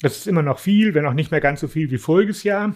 Das 0.02 0.18
ist 0.18 0.28
immer 0.28 0.42
noch 0.42 0.60
viel, 0.60 0.94
wenn 0.94 1.06
auch 1.06 1.14
nicht 1.14 1.32
mehr 1.32 1.42
ganz 1.42 1.60
so 1.60 1.68
viel 1.68 1.92
wie 1.92 1.98
voriges 1.98 2.44
Jahr. 2.44 2.74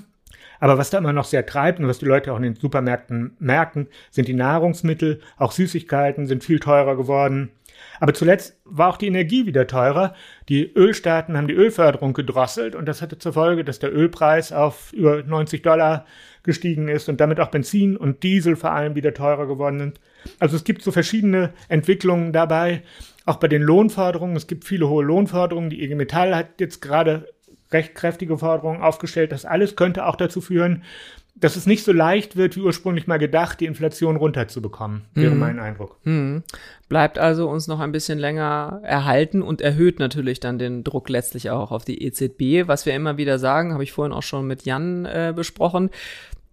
Aber 0.60 0.78
was 0.78 0.90
da 0.90 0.98
immer 0.98 1.13
noch 1.13 1.25
sehr 1.25 1.46
treibt 1.46 1.80
und 1.80 1.88
was 1.88 2.00
die 2.00 2.06
Leute 2.06 2.34
auch 2.34 2.38
in 2.38 2.44
den 2.44 2.56
Supermärkten 2.56 3.36
merken, 3.40 3.88
sind 4.12 4.28
die 4.28 4.34
Nahrungsmittel, 4.34 5.22
auch 5.38 5.52
Süßigkeiten 5.52 6.28
sind 6.28 6.44
viel 6.44 6.60
teurer 6.60 6.96
geworden. 6.96 7.52
Aber 8.00 8.14
zuletzt 8.14 8.60
war 8.66 8.90
auch 8.90 8.98
die 8.98 9.08
Energie 9.08 9.46
wieder 9.46 9.68
teurer. 9.68 10.14
Die 10.50 10.72
Ölstaaten 10.76 11.38
haben 11.38 11.48
die 11.48 11.54
Ölförderung 11.54 12.14
gedrosselt 12.14 12.76
und 12.76 12.86
das 12.86 13.02
hatte 13.02 13.18
zur 13.18 13.34
Folge, 13.34 13.64
dass 13.64 13.80
der 13.80 13.94
Ölpreis 13.94 14.52
auf 14.52 14.92
über 14.94 15.24
90 15.24 15.62
Dollar 15.62 16.06
gestiegen 16.44 16.88
ist 16.88 17.10
und 17.10 17.20
damit 17.20 17.40
auch 17.40 17.50
Benzin 17.50 17.98
und 17.98 18.24
Diesel 18.24 18.56
vor 18.56 18.72
allem 18.72 18.96
wieder 18.96 19.14
teurer 19.14 19.48
geworden 19.48 19.80
sind. 19.80 20.00
Also 20.40 20.56
es 20.56 20.64
gibt 20.64 20.82
so 20.82 20.92
verschiedene 20.92 21.54
Entwicklungen 21.68 22.34
dabei. 22.34 22.84
Auch 23.26 23.38
bei 23.38 23.48
den 23.48 23.64
Lohnforderungen. 23.64 24.36
Es 24.36 24.48
gibt 24.48 24.66
viele 24.66 24.88
hohe 24.88 25.04
Lohnforderungen. 25.04 25.72
Die 25.72 25.84
IG 25.84 25.96
Metall 25.96 26.36
hat 26.36 26.60
jetzt 26.60 26.81
gerade 26.81 27.28
recht 27.71 27.95
kräftige 27.95 28.38
Forderungen 28.38 28.81
aufgestellt. 28.81 29.31
Das 29.31 29.45
alles 29.45 29.76
könnte 29.76 30.06
auch 30.06 30.16
dazu 30.16 30.42
führen, 30.42 30.83
dass 31.37 31.57
es 31.57 31.65
nicht 31.65 31.83
so 31.83 31.92
leicht 31.92 32.37
wird, 32.37 32.56
wie 32.56 32.61
ursprünglich 32.61 33.07
mal 33.07 33.19
gedacht, 33.19 33.59
die 33.59 33.65
Inflation 33.65 34.15
runterzubekommen, 34.15 35.04
wäre 35.13 35.33
Mhm. 35.33 35.39
mein 35.39 35.59
Eindruck. 35.59 35.97
Hm. 36.04 36.44
Bleibt 36.87 37.18
also 37.19 37.49
uns 37.49 37.68
noch 37.68 37.81
ein 37.81 37.92
bisschen 37.92 38.18
länger 38.19 38.80
erhalten 38.83 39.42
und 39.42 39.59
erhöht 39.59 39.99
natürlich 39.99 40.39
dann 40.39 40.57
den 40.59 40.83
Druck 40.85 41.09
letztlich 41.09 41.49
auch 41.49 41.71
auf 41.71 41.83
die 41.83 42.01
EZB. 42.04 42.68
Was 42.68 42.85
wir 42.85 42.94
immer 42.95 43.18
wieder 43.18 43.37
sagen, 43.37 43.73
habe 43.73 43.83
ich 43.83 43.92
vorhin 43.92 44.13
auch 44.13 44.23
schon 44.23 44.47
mit 44.47 44.63
Jan 44.63 45.06
äh, 45.06 45.33
besprochen. 45.35 45.89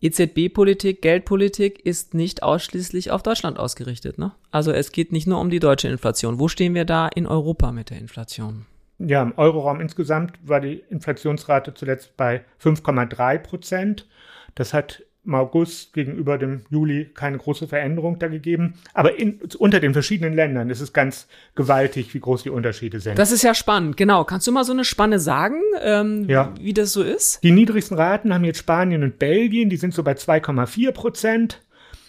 EZB-Politik, 0.00 1.00
Geldpolitik 1.00 1.86
ist 1.86 2.12
nicht 2.12 2.42
ausschließlich 2.42 3.12
auf 3.12 3.22
Deutschland 3.22 3.58
ausgerichtet. 3.58 4.18
Ne? 4.18 4.32
Also 4.50 4.72
es 4.72 4.90
geht 4.90 5.12
nicht 5.12 5.28
nur 5.28 5.40
um 5.40 5.48
die 5.48 5.60
deutsche 5.60 5.86
Inflation. 5.88 6.40
Wo 6.40 6.48
stehen 6.48 6.74
wir 6.74 6.84
da 6.84 7.06
in 7.06 7.26
Europa 7.26 7.70
mit 7.70 7.90
der 7.90 7.98
Inflation? 7.98 8.66
Ja, 8.98 9.22
im 9.22 9.32
Euroraum 9.36 9.80
insgesamt 9.80 10.32
war 10.44 10.60
die 10.60 10.82
Inflationsrate 10.90 11.74
zuletzt 11.74 12.16
bei 12.16 12.44
5,3 12.60 13.38
Prozent. 13.38 14.06
Das 14.54 14.72
hat 14.74 15.02
im 15.24 15.36
August 15.36 15.92
gegenüber 15.92 16.36
dem 16.36 16.62
Juli 16.68 17.10
keine 17.14 17.38
große 17.38 17.68
Veränderung 17.68 18.18
da 18.18 18.26
gegeben. 18.26 18.74
Aber 18.92 19.16
in, 19.16 19.38
unter 19.58 19.78
den 19.78 19.92
verschiedenen 19.92 20.34
Ländern 20.34 20.68
ist 20.68 20.80
es 20.80 20.92
ganz 20.92 21.28
gewaltig, 21.54 22.12
wie 22.12 22.18
groß 22.18 22.42
die 22.42 22.50
Unterschiede 22.50 22.98
sind. 22.98 23.18
Das 23.20 23.30
ist 23.30 23.42
ja 23.42 23.54
spannend, 23.54 23.96
genau. 23.96 24.24
Kannst 24.24 24.48
du 24.48 24.52
mal 24.52 24.64
so 24.64 24.72
eine 24.72 24.84
Spanne 24.84 25.20
sagen, 25.20 25.60
ähm, 25.80 26.24
Ja. 26.28 26.52
wie 26.60 26.74
das 26.74 26.92
so 26.92 27.04
ist? 27.04 27.40
Die 27.44 27.52
niedrigsten 27.52 27.96
Raten 27.96 28.34
haben 28.34 28.42
jetzt 28.44 28.58
Spanien 28.58 29.04
und 29.04 29.20
Belgien, 29.20 29.70
die 29.70 29.76
sind 29.76 29.94
so 29.94 30.02
bei 30.02 30.14
2,4 30.14 30.90
Prozent. 30.90 31.62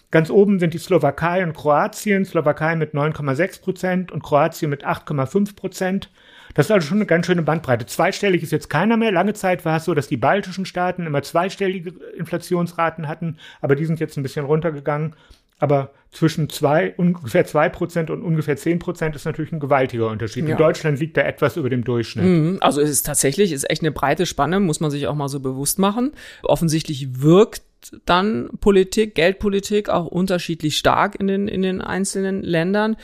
Ganz 0.10 0.32
oben 0.32 0.60
sind 0.60 0.74
die 0.74 0.80
Slowakei 0.80 1.44
und 1.44 1.54
Kroatien, 1.54 2.26
Slowakei 2.26 2.76
mit 2.76 2.94
9,6 2.94 3.62
Prozent 3.62 4.12
und 4.12 4.24
Kroatien 4.24 4.70
mit 4.72 4.86
8,5 4.86 5.56
Prozent. 5.56 6.10
Das 6.54 6.68
ist 6.68 6.72
also 6.72 6.88
schon 6.88 6.98
eine 6.98 7.06
ganz 7.06 7.26
schöne 7.26 7.42
Bandbreite. 7.42 7.86
Zweistellig 7.86 8.44
ist 8.44 8.52
jetzt 8.52 8.70
keiner 8.70 8.98
mehr. 8.98 9.12
Lange 9.12 9.34
Zeit 9.34 9.66
war 9.66 9.78
es 9.78 9.86
so, 9.86 9.94
dass 9.94 10.08
die 10.08 10.18
baltischen 10.18 10.66
Staaten 10.66 11.06
immer 11.06 11.24
zweistellige 11.24 11.94
Inflationsraten 12.18 13.08
hatten, 13.08 13.38
aber 13.62 13.76
die 13.76 13.86
sind 13.86 14.00
jetzt 14.00 14.18
ein 14.18 14.24
bisschen 14.24 14.46
runtergegangen. 14.46 15.16
Aber 15.60 15.92
zwischen 16.12 16.50
zwei, 16.50 16.94
ungefähr 16.98 17.46
zwei 17.46 17.70
Prozent 17.70 18.10
und 18.10 18.22
ungefähr 18.22 18.58
zehn 18.58 18.80
Prozent 18.80 19.16
ist 19.16 19.26
natürlich 19.26 19.52
ein 19.52 19.60
gewaltiger 19.60 20.10
Unterschied. 20.10 20.46
Ja. 20.46 20.52
In 20.52 20.58
Deutschland 20.58 21.00
liegt 21.00 21.16
da 21.16 21.22
etwas 21.22 21.58
über 21.58 21.70
dem 21.70 21.84
Durchschnitt. 21.84 22.26
Mhm, 22.26 22.58
Also 22.60 22.82
es 22.82 22.90
ist 22.90 23.06
tatsächlich, 23.06 23.52
ist 23.52 23.70
echt 23.70 23.82
eine 23.82 23.92
breite 23.92 24.26
Spanne, 24.26 24.60
muss 24.60 24.80
man 24.80 24.92
sich 24.92 25.08
auch 25.08 25.16
mal 25.16 25.30
so 25.30 25.40
bewusst 25.40 25.80
machen. 25.80 26.12
Offensichtlich 26.44 27.22
wirkt 27.22 27.62
dann 28.06 28.50
Politik, 28.60 29.16
Geldpolitik 29.16 29.90
auch 29.90 30.08
unterschiedlich 30.08 30.78
stark 30.78 31.16
in 31.20 31.28
den, 31.28 31.48
in 31.48 31.62
den 31.62 31.82
einzelnen 31.82 32.42
Ländern. 32.44 32.96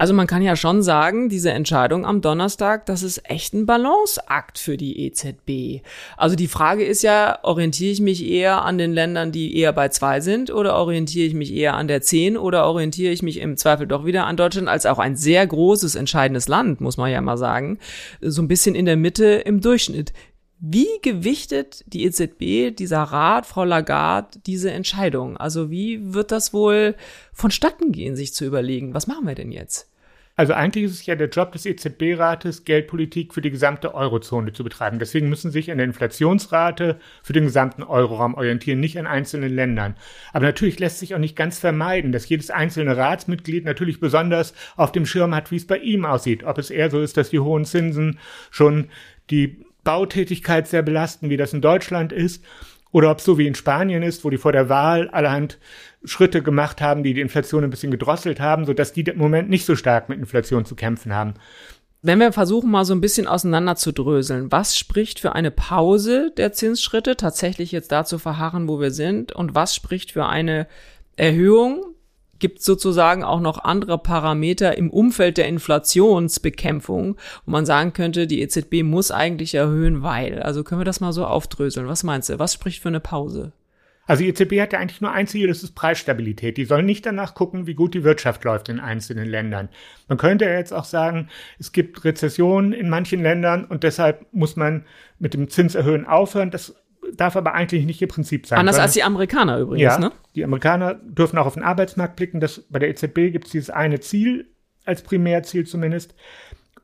Also 0.00 0.14
man 0.14 0.28
kann 0.28 0.42
ja 0.42 0.54
schon 0.54 0.82
sagen, 0.82 1.28
diese 1.28 1.50
Entscheidung 1.50 2.06
am 2.06 2.20
Donnerstag, 2.20 2.86
das 2.86 3.02
ist 3.02 3.28
echt 3.28 3.52
ein 3.52 3.66
Balanceakt 3.66 4.58
für 4.58 4.76
die 4.76 5.04
EZB. 5.04 5.84
Also 6.16 6.36
die 6.36 6.46
Frage 6.46 6.84
ist 6.84 7.02
ja, 7.02 7.40
orientiere 7.42 7.90
ich 7.90 8.00
mich 8.00 8.24
eher 8.24 8.62
an 8.64 8.78
den 8.78 8.92
Ländern, 8.92 9.32
die 9.32 9.56
eher 9.56 9.72
bei 9.72 9.88
zwei 9.88 10.20
sind 10.20 10.52
oder 10.52 10.76
orientiere 10.76 11.26
ich 11.26 11.34
mich 11.34 11.52
eher 11.52 11.74
an 11.74 11.88
der 11.88 12.00
zehn 12.00 12.36
oder 12.36 12.66
orientiere 12.66 13.12
ich 13.12 13.22
mich 13.22 13.40
im 13.40 13.56
Zweifel 13.56 13.88
doch 13.88 14.06
wieder 14.06 14.26
an 14.26 14.36
Deutschland 14.36 14.68
als 14.68 14.86
auch 14.86 15.00
ein 15.00 15.16
sehr 15.16 15.44
großes, 15.44 15.96
entscheidendes 15.96 16.46
Land, 16.46 16.80
muss 16.80 16.96
man 16.96 17.10
ja 17.10 17.20
mal 17.20 17.36
sagen, 17.36 17.78
so 18.20 18.40
ein 18.40 18.48
bisschen 18.48 18.76
in 18.76 18.86
der 18.86 18.96
Mitte 18.96 19.24
im 19.24 19.60
Durchschnitt. 19.60 20.12
Wie 20.60 20.88
gewichtet 21.02 21.84
die 21.86 22.04
EZB, 22.04 22.76
dieser 22.76 23.02
Rat, 23.02 23.46
Frau 23.46 23.62
Lagarde, 23.62 24.40
diese 24.44 24.72
Entscheidung? 24.72 25.36
Also 25.36 25.70
wie 25.70 26.12
wird 26.14 26.32
das 26.32 26.52
wohl 26.52 26.96
vonstatten 27.32 27.92
gehen, 27.92 28.16
sich 28.16 28.34
zu 28.34 28.44
überlegen, 28.44 28.92
was 28.92 29.06
machen 29.06 29.26
wir 29.26 29.36
denn 29.36 29.52
jetzt? 29.52 29.88
Also 30.34 30.52
eigentlich 30.54 30.84
ist 30.84 30.92
es 30.92 31.06
ja 31.06 31.16
der 31.16 31.28
Job 31.28 31.50
des 31.52 31.66
EZB-Rates, 31.66 32.64
Geldpolitik 32.64 33.34
für 33.34 33.40
die 33.40 33.50
gesamte 33.50 33.94
Eurozone 33.94 34.52
zu 34.52 34.62
betreiben. 34.62 35.00
Deswegen 35.00 35.28
müssen 35.28 35.50
sie 35.50 35.58
sich 35.58 35.70
an 35.70 35.78
der 35.78 35.86
Inflationsrate 35.86 37.00
für 37.24 37.32
den 37.32 37.44
gesamten 37.44 37.82
Euroraum 37.82 38.34
orientieren, 38.34 38.78
nicht 38.78 38.98
an 38.98 39.08
einzelnen 39.08 39.52
Ländern. 39.52 39.96
Aber 40.32 40.46
natürlich 40.46 40.78
lässt 40.78 41.00
sich 41.00 41.14
auch 41.14 41.18
nicht 41.18 41.34
ganz 41.34 41.58
vermeiden, 41.58 42.12
dass 42.12 42.28
jedes 42.28 42.50
einzelne 42.50 42.96
Ratsmitglied 42.96 43.64
natürlich 43.64 43.98
besonders 43.98 44.54
auf 44.76 44.92
dem 44.92 45.06
Schirm 45.06 45.34
hat, 45.34 45.50
wie 45.50 45.56
es 45.56 45.66
bei 45.66 45.78
ihm 45.78 46.04
aussieht. 46.04 46.44
Ob 46.44 46.58
es 46.58 46.70
eher 46.70 46.90
so 46.90 47.00
ist, 47.00 47.16
dass 47.16 47.30
die 47.30 47.40
hohen 47.40 47.64
Zinsen 47.64 48.20
schon 48.50 48.90
die 49.30 49.64
Bautätigkeit 49.88 50.68
sehr 50.68 50.82
belasten, 50.82 51.30
wie 51.30 51.38
das 51.38 51.54
in 51.54 51.62
Deutschland 51.62 52.12
ist, 52.12 52.44
oder 52.92 53.10
ob 53.10 53.20
es 53.20 53.24
so 53.24 53.38
wie 53.38 53.46
in 53.46 53.54
Spanien 53.54 54.02
ist, 54.02 54.22
wo 54.22 54.28
die 54.28 54.36
vor 54.36 54.52
der 54.52 54.68
Wahl 54.68 55.08
allerhand 55.08 55.58
Schritte 56.04 56.42
gemacht 56.42 56.82
haben, 56.82 57.02
die 57.02 57.14
die 57.14 57.22
Inflation 57.22 57.64
ein 57.64 57.70
bisschen 57.70 57.90
gedrosselt 57.90 58.38
haben, 58.38 58.66
sodass 58.66 58.92
die 58.92 59.00
im 59.00 59.16
Moment 59.16 59.48
nicht 59.48 59.64
so 59.64 59.76
stark 59.76 60.10
mit 60.10 60.18
Inflation 60.18 60.66
zu 60.66 60.74
kämpfen 60.76 61.14
haben. 61.14 61.34
Wenn 62.02 62.18
wir 62.18 62.32
versuchen, 62.32 62.70
mal 62.70 62.84
so 62.84 62.94
ein 62.94 63.00
bisschen 63.00 63.26
auseinander 63.26 63.76
zu 63.76 63.92
dröseln, 63.92 64.52
was 64.52 64.76
spricht 64.76 65.20
für 65.20 65.34
eine 65.34 65.50
Pause 65.50 66.32
der 66.36 66.52
Zinsschritte, 66.52 67.16
tatsächlich 67.16 67.72
jetzt 67.72 67.90
da 67.90 68.04
zu 68.04 68.18
verharren, 68.18 68.68
wo 68.68 68.80
wir 68.80 68.90
sind, 68.90 69.32
und 69.32 69.54
was 69.54 69.74
spricht 69.74 70.12
für 70.12 70.26
eine 70.26 70.66
Erhöhung 71.16 71.82
gibt 72.38 72.62
sozusagen 72.62 73.24
auch 73.24 73.40
noch 73.40 73.64
andere 73.64 73.98
Parameter 73.98 74.76
im 74.76 74.90
Umfeld 74.90 75.38
der 75.38 75.48
Inflationsbekämpfung, 75.48 77.16
wo 77.44 77.50
man 77.50 77.66
sagen 77.66 77.92
könnte, 77.92 78.26
die 78.26 78.40
EZB 78.40 78.82
muss 78.82 79.10
eigentlich 79.10 79.54
erhöhen, 79.54 80.02
weil. 80.02 80.42
Also 80.42 80.64
können 80.64 80.80
wir 80.80 80.84
das 80.84 81.00
mal 81.00 81.12
so 81.12 81.26
aufdröseln. 81.26 81.88
Was 81.88 82.04
meinst 82.04 82.28
du? 82.28 82.38
Was 82.38 82.54
spricht 82.54 82.82
für 82.82 82.88
eine 82.88 83.00
Pause? 83.00 83.52
Also 84.08 84.22
die 84.22 84.30
EZB 84.30 84.60
hat 84.62 84.72
ja 84.72 84.78
eigentlich 84.78 85.02
nur 85.02 85.12
ein 85.12 85.26
Ziel, 85.26 85.48
das 85.48 85.62
ist 85.62 85.74
Preisstabilität. 85.74 86.56
Die 86.56 86.64
sollen 86.64 86.86
nicht 86.86 87.04
danach 87.04 87.34
gucken, 87.34 87.66
wie 87.66 87.74
gut 87.74 87.92
die 87.92 88.04
Wirtschaft 88.04 88.42
läuft 88.42 88.70
in 88.70 88.80
einzelnen 88.80 89.28
Ländern. 89.28 89.68
Man 90.08 90.16
könnte 90.16 90.46
ja 90.46 90.52
jetzt 90.52 90.72
auch 90.72 90.86
sagen, 90.86 91.28
es 91.58 91.72
gibt 91.72 92.04
Rezessionen 92.04 92.72
in 92.72 92.88
manchen 92.88 93.22
Ländern 93.22 93.66
und 93.66 93.82
deshalb 93.82 94.24
muss 94.32 94.56
man 94.56 94.86
mit 95.18 95.34
dem 95.34 95.50
Zinserhöhen 95.50 96.06
aufhören. 96.06 96.50
Das 96.50 96.74
darf 97.16 97.36
aber 97.36 97.54
eigentlich 97.54 97.86
nicht 97.86 98.00
ihr 98.00 98.08
Prinzip 98.08 98.46
sein. 98.46 98.58
Anders 98.58 98.78
als 98.78 98.92
die 98.92 99.02
Amerikaner 99.02 99.58
übrigens, 99.58 99.82
ja, 99.82 99.98
ne? 99.98 100.12
Die 100.34 100.44
Amerikaner 100.44 100.94
dürfen 100.94 101.38
auch 101.38 101.46
auf 101.46 101.54
den 101.54 101.62
Arbeitsmarkt 101.62 102.16
blicken. 102.16 102.40
Das, 102.40 102.64
bei 102.68 102.78
der 102.78 102.88
EZB 102.90 103.32
gibt 103.32 103.46
es 103.46 103.52
dieses 103.52 103.70
eine 103.70 104.00
Ziel, 104.00 104.48
als 104.84 105.02
Primärziel 105.02 105.66
zumindest. 105.66 106.14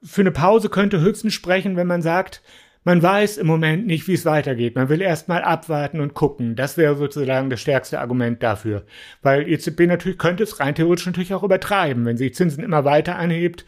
Für 0.03 0.21
eine 0.21 0.33
Pause 0.33 0.69
könnte 0.69 1.01
höchstens 1.01 1.35
sprechen, 1.35 1.77
wenn 1.77 1.87
man 1.87 2.03
sagt, 2.03 2.43
man 2.85 3.03
weiß 3.03 3.39
im 3.39 3.47
Moment 3.47 3.87
nicht, 3.87 4.07
wie 4.09 4.13
es 4.13 4.27
weitergeht. 4.27 4.77
Man 4.77 4.91
will 4.91 5.01
erst 5.01 5.27
mal 5.27 5.43
abwarten 5.43 6.01
und 6.01 6.13
gucken. 6.13 6.55
Das 6.55 6.77
wäre 6.77 6.97
sozusagen 6.97 7.49
das 7.49 7.61
stärkste 7.61 7.99
Argument 7.99 8.43
dafür. 8.43 8.85
Weil 9.23 9.49
EZB 9.49 9.87
natürlich 9.87 10.19
könnte 10.19 10.43
es 10.43 10.61
rein 10.61 10.75
theoretisch 10.75 11.07
natürlich 11.07 11.33
auch 11.33 11.43
übertreiben. 11.43 12.05
Wenn 12.05 12.19
sie 12.19 12.31
Zinsen 12.31 12.63
immer 12.63 12.85
weiter 12.85 13.17
anhebt, 13.17 13.65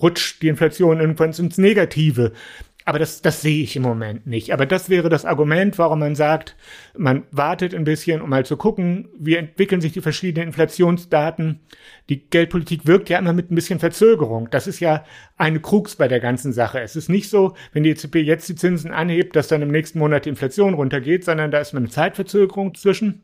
rutscht 0.00 0.40
die 0.40 0.48
Inflation 0.48 1.00
irgendwann 1.00 1.32
ins 1.32 1.58
Negative. 1.58 2.32
Aber 2.86 2.98
das, 2.98 3.22
das 3.22 3.40
sehe 3.40 3.62
ich 3.62 3.76
im 3.76 3.82
Moment 3.82 4.26
nicht. 4.26 4.52
Aber 4.52 4.66
das 4.66 4.90
wäre 4.90 5.08
das 5.08 5.24
Argument, 5.24 5.78
warum 5.78 6.00
man 6.00 6.14
sagt, 6.14 6.54
man 6.96 7.22
wartet 7.30 7.74
ein 7.74 7.84
bisschen, 7.84 8.20
um 8.20 8.28
mal 8.28 8.44
zu 8.44 8.58
gucken, 8.58 9.08
wie 9.18 9.36
entwickeln 9.36 9.80
sich 9.80 9.92
die 9.92 10.02
verschiedenen 10.02 10.48
Inflationsdaten. 10.48 11.60
Die 12.10 12.28
Geldpolitik 12.28 12.86
wirkt 12.86 13.08
ja 13.08 13.18
immer 13.18 13.32
mit 13.32 13.50
ein 13.50 13.54
bisschen 13.54 13.78
Verzögerung. 13.78 14.48
Das 14.50 14.66
ist 14.66 14.80
ja 14.80 15.04
eine 15.38 15.60
Krux 15.60 15.96
bei 15.96 16.08
der 16.08 16.20
ganzen 16.20 16.52
Sache. 16.52 16.80
Es 16.80 16.94
ist 16.94 17.08
nicht 17.08 17.30
so, 17.30 17.54
wenn 17.72 17.84
die 17.84 17.90
EZB 17.90 18.16
jetzt 18.16 18.50
die 18.50 18.54
Zinsen 18.54 18.90
anhebt, 18.90 19.34
dass 19.34 19.48
dann 19.48 19.62
im 19.62 19.70
nächsten 19.70 19.98
Monat 19.98 20.26
die 20.26 20.30
Inflation 20.30 20.74
runtergeht, 20.74 21.24
sondern 21.24 21.50
da 21.50 21.60
ist 21.60 21.72
immer 21.72 21.80
eine 21.80 21.88
Zeitverzögerung 21.88 22.74
zwischen. 22.74 23.22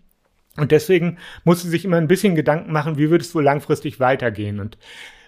Und 0.57 0.73
deswegen 0.73 1.19
muss 1.45 1.63
sie 1.63 1.69
sich 1.69 1.85
immer 1.85 1.99
ein 1.99 2.09
bisschen 2.09 2.35
Gedanken 2.35 2.73
machen, 2.73 2.97
wie 2.97 3.11
wird 3.11 3.21
es 3.21 3.35
wohl 3.35 3.45
langfristig 3.45 4.01
weitergehen. 4.01 4.59
Und 4.59 4.79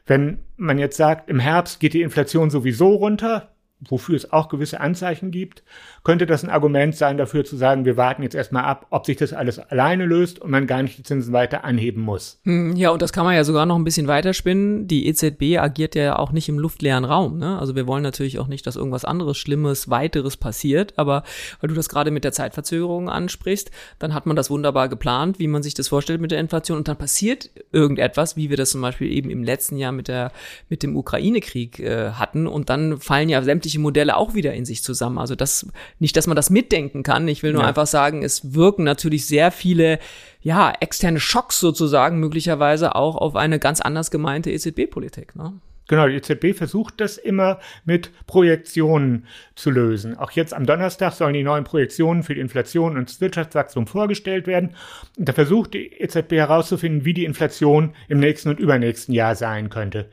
wenn 0.06 0.38
man 0.56 0.78
jetzt 0.78 0.96
sagt, 0.96 1.28
im 1.28 1.38
Herbst 1.38 1.80
geht 1.80 1.92
die 1.92 2.02
Inflation 2.02 2.50
sowieso 2.50 2.94
runter, 2.94 3.51
wofür 3.88 4.16
es 4.16 4.32
auch 4.32 4.48
gewisse 4.48 4.80
Anzeichen 4.80 5.30
gibt, 5.30 5.62
könnte 6.04 6.26
das 6.26 6.44
ein 6.44 6.50
Argument 6.50 6.96
sein 6.96 7.16
dafür 7.16 7.44
zu 7.44 7.56
sagen, 7.56 7.84
wir 7.84 7.96
warten 7.96 8.22
jetzt 8.22 8.34
erstmal 8.34 8.64
ab, 8.64 8.86
ob 8.90 9.06
sich 9.06 9.16
das 9.16 9.32
alles 9.32 9.58
alleine 9.58 10.04
löst 10.06 10.40
und 10.40 10.50
man 10.50 10.66
gar 10.66 10.82
nicht 10.82 10.98
die 10.98 11.02
Zinsen 11.02 11.32
weiter 11.32 11.64
anheben 11.64 12.02
muss. 12.02 12.40
Hm, 12.44 12.76
ja, 12.76 12.90
und 12.90 13.02
das 13.02 13.12
kann 13.12 13.24
man 13.24 13.34
ja 13.34 13.44
sogar 13.44 13.66
noch 13.66 13.76
ein 13.76 13.84
bisschen 13.84 14.08
weiterspinnen. 14.08 14.86
Die 14.88 15.06
EZB 15.06 15.58
agiert 15.58 15.94
ja 15.94 16.18
auch 16.18 16.32
nicht 16.32 16.48
im 16.48 16.58
luftleeren 16.58 17.04
Raum. 17.04 17.38
Ne? 17.38 17.58
Also 17.58 17.74
wir 17.74 17.86
wollen 17.86 18.02
natürlich 18.02 18.38
auch 18.38 18.48
nicht, 18.48 18.66
dass 18.66 18.76
irgendwas 18.76 19.04
anderes 19.04 19.38
Schlimmes, 19.38 19.90
weiteres 19.90 20.36
passiert. 20.36 20.94
Aber 20.96 21.22
weil 21.60 21.68
du 21.68 21.74
das 21.74 21.88
gerade 21.88 22.10
mit 22.10 22.24
der 22.24 22.32
Zeitverzögerung 22.32 23.08
ansprichst, 23.08 23.70
dann 23.98 24.14
hat 24.14 24.26
man 24.26 24.36
das 24.36 24.50
wunderbar 24.50 24.88
geplant, 24.88 25.38
wie 25.38 25.48
man 25.48 25.62
sich 25.62 25.74
das 25.74 25.88
vorstellt 25.88 26.20
mit 26.20 26.30
der 26.30 26.40
Inflation. 26.40 26.78
Und 26.78 26.88
dann 26.88 26.96
passiert 26.96 27.50
irgendetwas, 27.72 28.36
wie 28.36 28.50
wir 28.50 28.56
das 28.56 28.70
zum 28.70 28.80
Beispiel 28.80 29.10
eben 29.10 29.30
im 29.30 29.44
letzten 29.44 29.76
Jahr 29.76 29.92
mit 29.92 30.08
der 30.08 30.32
mit 30.68 30.82
dem 30.82 30.96
Ukraine-Krieg 30.96 31.80
äh, 31.80 32.12
hatten. 32.12 32.46
Und 32.46 32.70
dann 32.70 32.98
fallen 32.98 33.28
ja 33.28 33.42
sämtliche 33.42 33.71
Modelle 33.78 34.16
auch 34.16 34.34
wieder 34.34 34.54
in 34.54 34.64
sich 34.64 34.82
zusammen. 34.82 35.18
Also 35.18 35.34
das 35.34 35.66
nicht, 35.98 36.16
dass 36.16 36.26
man 36.26 36.36
das 36.36 36.50
mitdenken 36.50 37.02
kann. 37.02 37.28
Ich 37.28 37.42
will 37.42 37.52
nur 37.52 37.62
ja. 37.62 37.68
einfach 37.68 37.86
sagen, 37.86 38.22
es 38.22 38.54
wirken 38.54 38.84
natürlich 38.84 39.26
sehr 39.26 39.50
viele, 39.50 39.98
ja, 40.40 40.72
externe 40.80 41.20
Schocks 41.20 41.60
sozusagen 41.60 42.18
möglicherweise 42.18 42.94
auch 42.94 43.16
auf 43.16 43.36
eine 43.36 43.58
ganz 43.58 43.80
anders 43.80 44.10
gemeinte 44.10 44.50
EZB-Politik. 44.50 45.36
Ne? 45.36 45.54
Genau, 45.88 46.06
die 46.06 46.14
EZB 46.14 46.56
versucht 46.56 47.00
das 47.00 47.18
immer 47.18 47.58
mit 47.84 48.10
Projektionen 48.26 49.26
zu 49.54 49.70
lösen. 49.70 50.16
Auch 50.16 50.30
jetzt 50.30 50.54
am 50.54 50.64
Donnerstag 50.64 51.12
sollen 51.12 51.34
die 51.34 51.42
neuen 51.42 51.64
Projektionen 51.64 52.22
für 52.22 52.34
die 52.34 52.40
Inflation 52.40 52.96
und 52.96 53.08
das 53.08 53.20
Wirtschaftswachstum 53.20 53.86
vorgestellt 53.86 54.46
werden. 54.46 54.76
Und 55.18 55.28
da 55.28 55.32
versucht 55.32 55.74
die 55.74 55.92
EZB 55.92 56.32
herauszufinden, 56.32 57.04
wie 57.04 57.14
die 57.14 57.24
Inflation 57.24 57.94
im 58.08 58.20
nächsten 58.20 58.48
und 58.48 58.60
übernächsten 58.60 59.14
Jahr 59.14 59.34
sein 59.34 59.70
könnte 59.70 60.08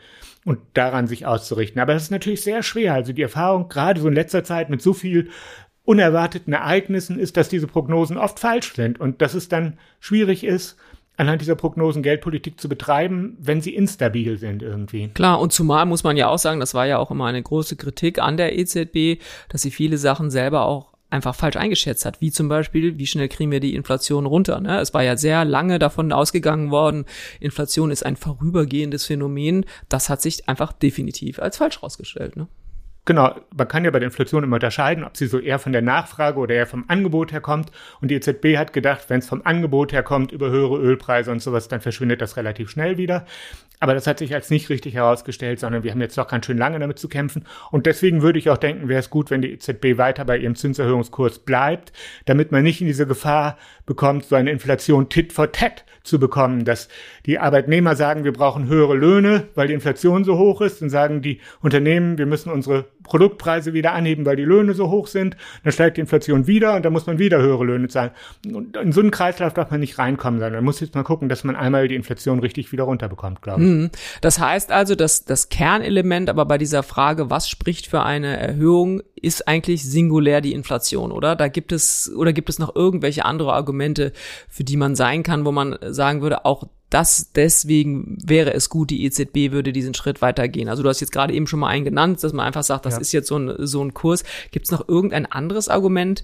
und 0.45 0.59
daran 0.73 1.07
sich 1.07 1.25
auszurichten. 1.25 1.81
Aber 1.81 1.93
das 1.93 2.03
ist 2.03 2.11
natürlich 2.11 2.41
sehr 2.41 2.63
schwer. 2.63 2.93
Also 2.93 3.13
die 3.13 3.21
Erfahrung 3.21 3.69
gerade 3.69 4.01
so 4.01 4.07
in 4.07 4.15
letzter 4.15 4.43
Zeit 4.43 4.69
mit 4.69 4.81
so 4.81 4.93
viel 4.93 5.29
unerwarteten 5.83 6.53
Ereignissen 6.53 7.19
ist, 7.19 7.37
dass 7.37 7.49
diese 7.49 7.67
Prognosen 7.67 8.17
oft 8.17 8.39
falsch 8.39 8.73
sind 8.75 8.99
und 8.99 9.21
dass 9.21 9.33
es 9.33 9.49
dann 9.49 9.79
schwierig 9.99 10.43
ist, 10.43 10.77
anhand 11.19 11.41
dieser 11.41 11.55
Prognosen 11.55 12.01
Geldpolitik 12.01 12.59
zu 12.59 12.69
betreiben, 12.69 13.35
wenn 13.39 13.61
sie 13.61 13.75
instabil 13.75 14.37
sind 14.37 14.63
irgendwie. 14.63 15.09
Klar, 15.09 15.41
und 15.41 15.51
zumal 15.51 15.85
muss 15.85 16.03
man 16.03 16.15
ja 16.15 16.29
auch 16.29 16.39
sagen, 16.39 16.61
das 16.61 16.73
war 16.73 16.87
ja 16.87 16.97
auch 16.97 17.11
immer 17.11 17.25
eine 17.25 17.43
große 17.43 17.75
Kritik 17.75 18.19
an 18.19 18.37
der 18.37 18.57
EZB, 18.57 19.21
dass 19.49 19.61
sie 19.61 19.71
viele 19.71 19.97
Sachen 19.97 20.31
selber 20.31 20.65
auch 20.65 20.93
einfach 21.09 21.35
falsch 21.35 21.57
eingeschätzt 21.57 22.05
hat, 22.05 22.21
wie 22.21 22.31
zum 22.31 22.47
Beispiel, 22.47 22.97
wie 22.97 23.07
schnell 23.07 23.27
kriegen 23.27 23.51
wir 23.51 23.59
die 23.59 23.75
Inflation 23.75 24.25
runter. 24.25 24.61
Ne? 24.61 24.79
Es 24.79 24.93
war 24.93 25.03
ja 25.03 25.17
sehr 25.17 25.43
lange 25.43 25.77
davon 25.77 26.11
ausgegangen 26.13 26.71
worden, 26.71 27.05
Inflation 27.39 27.91
ist 27.91 28.05
ein 28.05 28.15
vorübergehendes 28.15 29.05
Phänomen. 29.05 29.65
Das 29.89 30.09
hat 30.09 30.21
sich 30.21 30.47
einfach 30.47 30.71
definitiv 30.71 31.39
als 31.39 31.57
falsch 31.57 31.83
rausgestellt. 31.83 32.37
Ne? 32.37 32.47
Genau, 33.05 33.33
man 33.55 33.67
kann 33.67 33.85
ja 33.85 33.91
bei 33.91 33.99
der 33.99 34.07
Inflation 34.07 34.43
immer 34.43 34.57
unterscheiden, 34.57 35.03
ob 35.03 35.17
sie 35.17 35.25
so 35.25 35.39
eher 35.39 35.57
von 35.57 35.71
der 35.71 35.81
Nachfrage 35.81 36.37
oder 36.39 36.53
eher 36.53 36.67
vom 36.67 36.85
Angebot 36.87 37.31
herkommt. 37.31 37.71
Und 38.01 38.11
die 38.11 38.15
EZB 38.15 38.57
hat 38.57 38.71
gedacht, 38.71 39.09
wenn 39.09 39.19
es 39.19 39.27
vom 39.27 39.41
Angebot 39.43 39.93
herkommt 39.93 40.31
über 40.31 40.49
höhere 40.49 40.77
Ölpreise 40.77 41.31
und 41.31 41.41
sowas, 41.41 41.67
dann 41.67 41.81
verschwindet 41.81 42.21
das 42.21 42.37
relativ 42.37 42.69
schnell 42.69 42.97
wieder. 42.97 43.25
Aber 43.79 43.93
das 43.93 44.07
hat 44.07 44.19
sich 44.19 44.33
als 44.33 44.49
nicht 44.49 44.69
richtig 44.69 44.95
herausgestellt, 44.95 45.59
sondern 45.59 45.83
wir 45.83 45.91
haben 45.91 46.01
jetzt 46.01 46.17
doch 46.17 46.27
ganz 46.27 46.45
schön 46.45 46.57
lange 46.57 46.79
damit 46.79 46.99
zu 46.99 47.07
kämpfen. 47.07 47.45
Und 47.71 47.85
deswegen 47.85 48.21
würde 48.21 48.39
ich 48.39 48.49
auch 48.49 48.57
denken, 48.57 48.89
wäre 48.89 48.99
es 48.99 49.09
gut, 49.09 49.31
wenn 49.31 49.41
die 49.41 49.51
EZB 49.53 49.97
weiter 49.97 50.25
bei 50.25 50.37
ihrem 50.37 50.55
Zinserhöhungskurs 50.55 51.39
bleibt, 51.39 51.93
damit 52.25 52.51
man 52.51 52.63
nicht 52.63 52.81
in 52.81 52.87
diese 52.87 53.07
Gefahr 53.07 53.57
bekommt, 53.85 54.25
so 54.25 54.35
eine 54.35 54.51
Inflation 54.51 55.09
tit 55.09 55.33
for 55.33 55.51
tat 55.51 55.85
zu 56.03 56.19
bekommen, 56.19 56.65
dass 56.65 56.87
die 57.25 57.39
Arbeitnehmer 57.39 57.95
sagen, 57.95 58.23
wir 58.23 58.33
brauchen 58.33 58.67
höhere 58.67 58.95
Löhne, 58.95 59.47
weil 59.55 59.67
die 59.67 59.73
Inflation 59.73 60.23
so 60.23 60.37
hoch 60.37 60.61
ist, 60.61 60.81
dann 60.81 60.89
sagen 60.89 61.21
die 61.21 61.39
Unternehmen, 61.61 62.17
wir 62.17 62.25
müssen 62.25 62.51
unsere 62.51 62.85
Produktpreise 63.03 63.73
wieder 63.73 63.93
anheben, 63.93 64.25
weil 64.25 64.35
die 64.35 64.43
Löhne 64.43 64.73
so 64.73 64.89
hoch 64.89 65.07
sind, 65.07 65.37
dann 65.63 65.73
steigt 65.73 65.97
die 65.97 66.01
Inflation 66.01 66.47
wieder 66.47 66.75
und 66.75 66.85
dann 66.85 66.93
muss 66.93 67.05
man 67.05 67.19
wieder 67.19 67.41
höhere 67.41 67.65
Löhne 67.65 67.87
zahlen. 67.87 68.11
Und 68.53 68.77
in 68.77 68.91
so 68.91 69.01
einen 69.01 69.11
Kreislauf 69.11 69.53
darf 69.53 69.71
man 69.71 69.79
nicht 69.79 69.97
reinkommen, 69.97 70.39
sondern 70.39 70.55
man 70.55 70.65
muss 70.65 70.79
jetzt 70.79 70.95
mal 70.95 71.03
gucken, 71.03 71.29
dass 71.29 71.43
man 71.43 71.55
einmal 71.55 71.87
die 71.87 71.95
Inflation 71.95 72.39
richtig 72.39 72.71
wieder 72.71 72.83
runterbekommt, 72.85 73.41
glaube 73.41 73.63
ich. 73.63 73.68
Mhm. 73.69 73.89
Das 74.21 74.39
heißt 74.39 74.71
also, 74.71 74.95
dass 74.95 75.25
das 75.25 75.49
Kernelement 75.49 76.29
aber 76.29 76.45
bei 76.45 76.57
dieser 76.57 76.83
Frage, 76.83 77.29
was 77.29 77.49
spricht 77.49 77.87
für 77.87 78.03
eine 78.03 78.37
Erhöhung, 78.37 79.01
ist 79.15 79.47
eigentlich 79.47 79.83
singulär 79.83 80.41
die 80.41 80.53
Inflation, 80.53 81.11
oder? 81.11 81.35
Da 81.35 81.47
gibt 81.47 81.71
es, 81.71 82.11
oder 82.15 82.33
gibt 82.33 82.49
es 82.49 82.59
noch 82.59 82.75
irgendwelche 82.75 83.25
andere 83.25 83.53
Argumente, 83.53 84.13
für 84.49 84.63
die 84.63 84.77
man 84.77 84.95
sein 84.95 85.23
kann, 85.23 85.45
wo 85.45 85.51
man 85.51 85.77
sagen 85.81 86.21
würde, 86.21 86.45
auch 86.45 86.63
das 86.89 87.31
deswegen 87.33 88.17
wäre 88.23 88.53
es 88.53 88.69
gut, 88.69 88.89
die 88.89 89.05
EZB 89.05 89.51
würde 89.51 89.71
diesen 89.71 89.93
Schritt 89.93 90.21
weitergehen. 90.21 90.69
Also 90.69 90.81
du 90.81 90.89
hast 90.89 91.01
jetzt 91.01 91.11
gerade 91.11 91.33
eben 91.33 91.45
schon 91.45 91.59
mal 91.59 91.67
einen 91.67 91.85
genannt, 91.85 92.23
dass 92.23 92.33
man 92.33 92.47
einfach 92.47 92.63
sagt, 92.63 92.85
das 92.85 92.95
ja. 92.95 92.99
ist 93.01 93.11
jetzt 93.11 93.27
so 93.27 93.37
ein, 93.37 93.53
so 93.59 93.83
ein 93.83 93.93
Kurs. 93.93 94.23
Gibt 94.51 94.65
es 94.65 94.71
noch 94.71 94.87
irgendein 94.87 95.27
anderes 95.27 95.69
Argument 95.69 96.23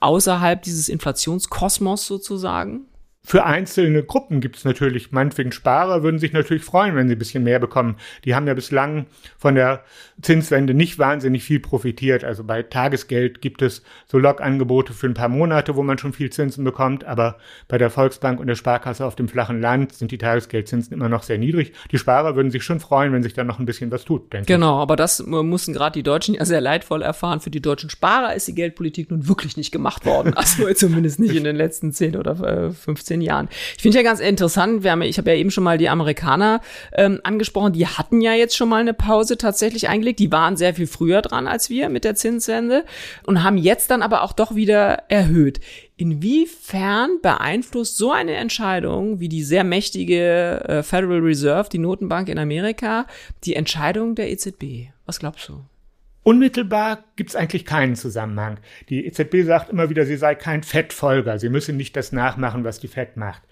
außerhalb 0.00 0.62
dieses 0.62 0.88
Inflationskosmos 0.88 2.06
sozusagen? 2.06 2.86
Für 3.30 3.44
einzelne 3.44 4.02
Gruppen 4.02 4.40
gibt 4.40 4.56
es 4.56 4.64
natürlich, 4.64 5.12
meinetwegen 5.12 5.52
Sparer 5.52 6.02
würden 6.02 6.18
sich 6.18 6.32
natürlich 6.32 6.64
freuen, 6.64 6.96
wenn 6.96 7.06
sie 7.06 7.14
ein 7.14 7.18
bisschen 7.20 7.44
mehr 7.44 7.60
bekommen. 7.60 7.94
Die 8.24 8.34
haben 8.34 8.48
ja 8.48 8.54
bislang 8.54 9.06
von 9.38 9.54
der 9.54 9.84
Zinswende 10.20 10.74
nicht 10.74 10.98
wahnsinnig 10.98 11.44
viel 11.44 11.60
profitiert. 11.60 12.24
Also 12.24 12.42
bei 12.42 12.64
Tagesgeld 12.64 13.40
gibt 13.40 13.62
es 13.62 13.84
so 14.08 14.18
Logangebote 14.18 14.92
für 14.92 15.06
ein 15.06 15.14
paar 15.14 15.28
Monate, 15.28 15.76
wo 15.76 15.84
man 15.84 15.96
schon 15.96 16.12
viel 16.12 16.30
Zinsen 16.30 16.64
bekommt, 16.64 17.04
aber 17.04 17.38
bei 17.68 17.78
der 17.78 17.88
Volksbank 17.88 18.40
und 18.40 18.48
der 18.48 18.56
Sparkasse 18.56 19.06
auf 19.06 19.14
dem 19.14 19.28
flachen 19.28 19.60
Land 19.60 19.92
sind 19.92 20.10
die 20.10 20.18
Tagesgeldzinsen 20.18 20.92
immer 20.92 21.08
noch 21.08 21.22
sehr 21.22 21.38
niedrig. 21.38 21.72
Die 21.92 21.98
Sparer 21.98 22.34
würden 22.34 22.50
sich 22.50 22.64
schon 22.64 22.80
freuen, 22.80 23.12
wenn 23.12 23.22
sich 23.22 23.34
dann 23.34 23.46
noch 23.46 23.60
ein 23.60 23.64
bisschen 23.64 23.92
was 23.92 24.04
tut, 24.04 24.32
denke 24.32 24.52
genau, 24.52 24.78
ich. 24.78 24.82
aber 24.82 24.96
das 24.96 25.24
mussten 25.24 25.72
gerade 25.72 25.92
die 25.92 26.02
Deutschen 26.02 26.34
ja 26.34 26.44
sehr 26.44 26.60
leidvoll 26.60 27.02
erfahren. 27.02 27.38
Für 27.38 27.50
die 27.50 27.62
deutschen 27.62 27.90
Sparer 27.90 28.34
ist 28.34 28.48
die 28.48 28.56
Geldpolitik 28.56 29.12
nun 29.12 29.28
wirklich 29.28 29.56
nicht 29.56 29.70
gemacht 29.70 30.04
worden. 30.04 30.34
Also 30.40 30.72
zumindest 30.72 31.20
nicht 31.20 31.36
in 31.36 31.44
den 31.44 31.54
letzten 31.54 31.92
10 31.92 32.16
oder 32.16 32.72
15 32.72 33.19
15 33.20 33.22
Jahren. 33.22 33.48
Ich 33.76 33.82
finde 33.82 33.98
ja 33.98 34.02
ganz 34.02 34.20
interessant, 34.20 34.82
wir 34.82 34.92
haben, 34.92 35.02
ich 35.02 35.18
habe 35.18 35.30
ja 35.30 35.36
eben 35.36 35.50
schon 35.50 35.64
mal 35.64 35.78
die 35.78 35.88
Amerikaner 35.88 36.60
ähm, 36.92 37.20
angesprochen, 37.22 37.72
die 37.72 37.86
hatten 37.86 38.20
ja 38.20 38.32
jetzt 38.32 38.56
schon 38.56 38.68
mal 38.68 38.80
eine 38.80 38.94
Pause 38.94 39.36
tatsächlich 39.38 39.88
eingelegt. 39.88 40.18
Die 40.18 40.32
waren 40.32 40.56
sehr 40.56 40.74
viel 40.74 40.86
früher 40.86 41.22
dran 41.22 41.46
als 41.46 41.70
wir 41.70 41.88
mit 41.88 42.04
der 42.04 42.14
Zinswende 42.14 42.84
und 43.24 43.42
haben 43.42 43.58
jetzt 43.58 43.90
dann 43.90 44.02
aber 44.02 44.22
auch 44.22 44.32
doch 44.32 44.54
wieder 44.54 45.04
erhöht. 45.08 45.60
Inwiefern 45.96 47.18
beeinflusst 47.20 47.96
so 47.96 48.10
eine 48.10 48.34
Entscheidung 48.34 49.20
wie 49.20 49.28
die 49.28 49.42
sehr 49.42 49.64
mächtige 49.64 50.64
äh, 50.66 50.82
Federal 50.82 51.18
Reserve, 51.18 51.68
die 51.70 51.78
Notenbank 51.78 52.28
in 52.28 52.38
Amerika, 52.38 53.06
die 53.44 53.54
Entscheidung 53.54 54.14
der 54.14 54.30
EZB? 54.30 54.88
Was 55.04 55.18
glaubst 55.18 55.48
du? 55.48 55.60
Unmittelbar 56.22 57.04
gibt 57.16 57.30
es 57.30 57.36
eigentlich 57.36 57.64
keinen 57.64 57.96
Zusammenhang. 57.96 58.58
Die 58.88 59.06
EZB 59.06 59.42
sagt 59.44 59.70
immer 59.70 59.88
wieder, 59.88 60.04
sie 60.04 60.16
sei 60.16 60.34
kein 60.34 60.62
Fettfolger, 60.62 61.38
sie 61.38 61.48
müsse 61.48 61.72
nicht 61.72 61.96
das 61.96 62.12
nachmachen, 62.12 62.64
was 62.64 62.78
die 62.78 62.88
Fed 62.88 63.16
macht. 63.16 63.42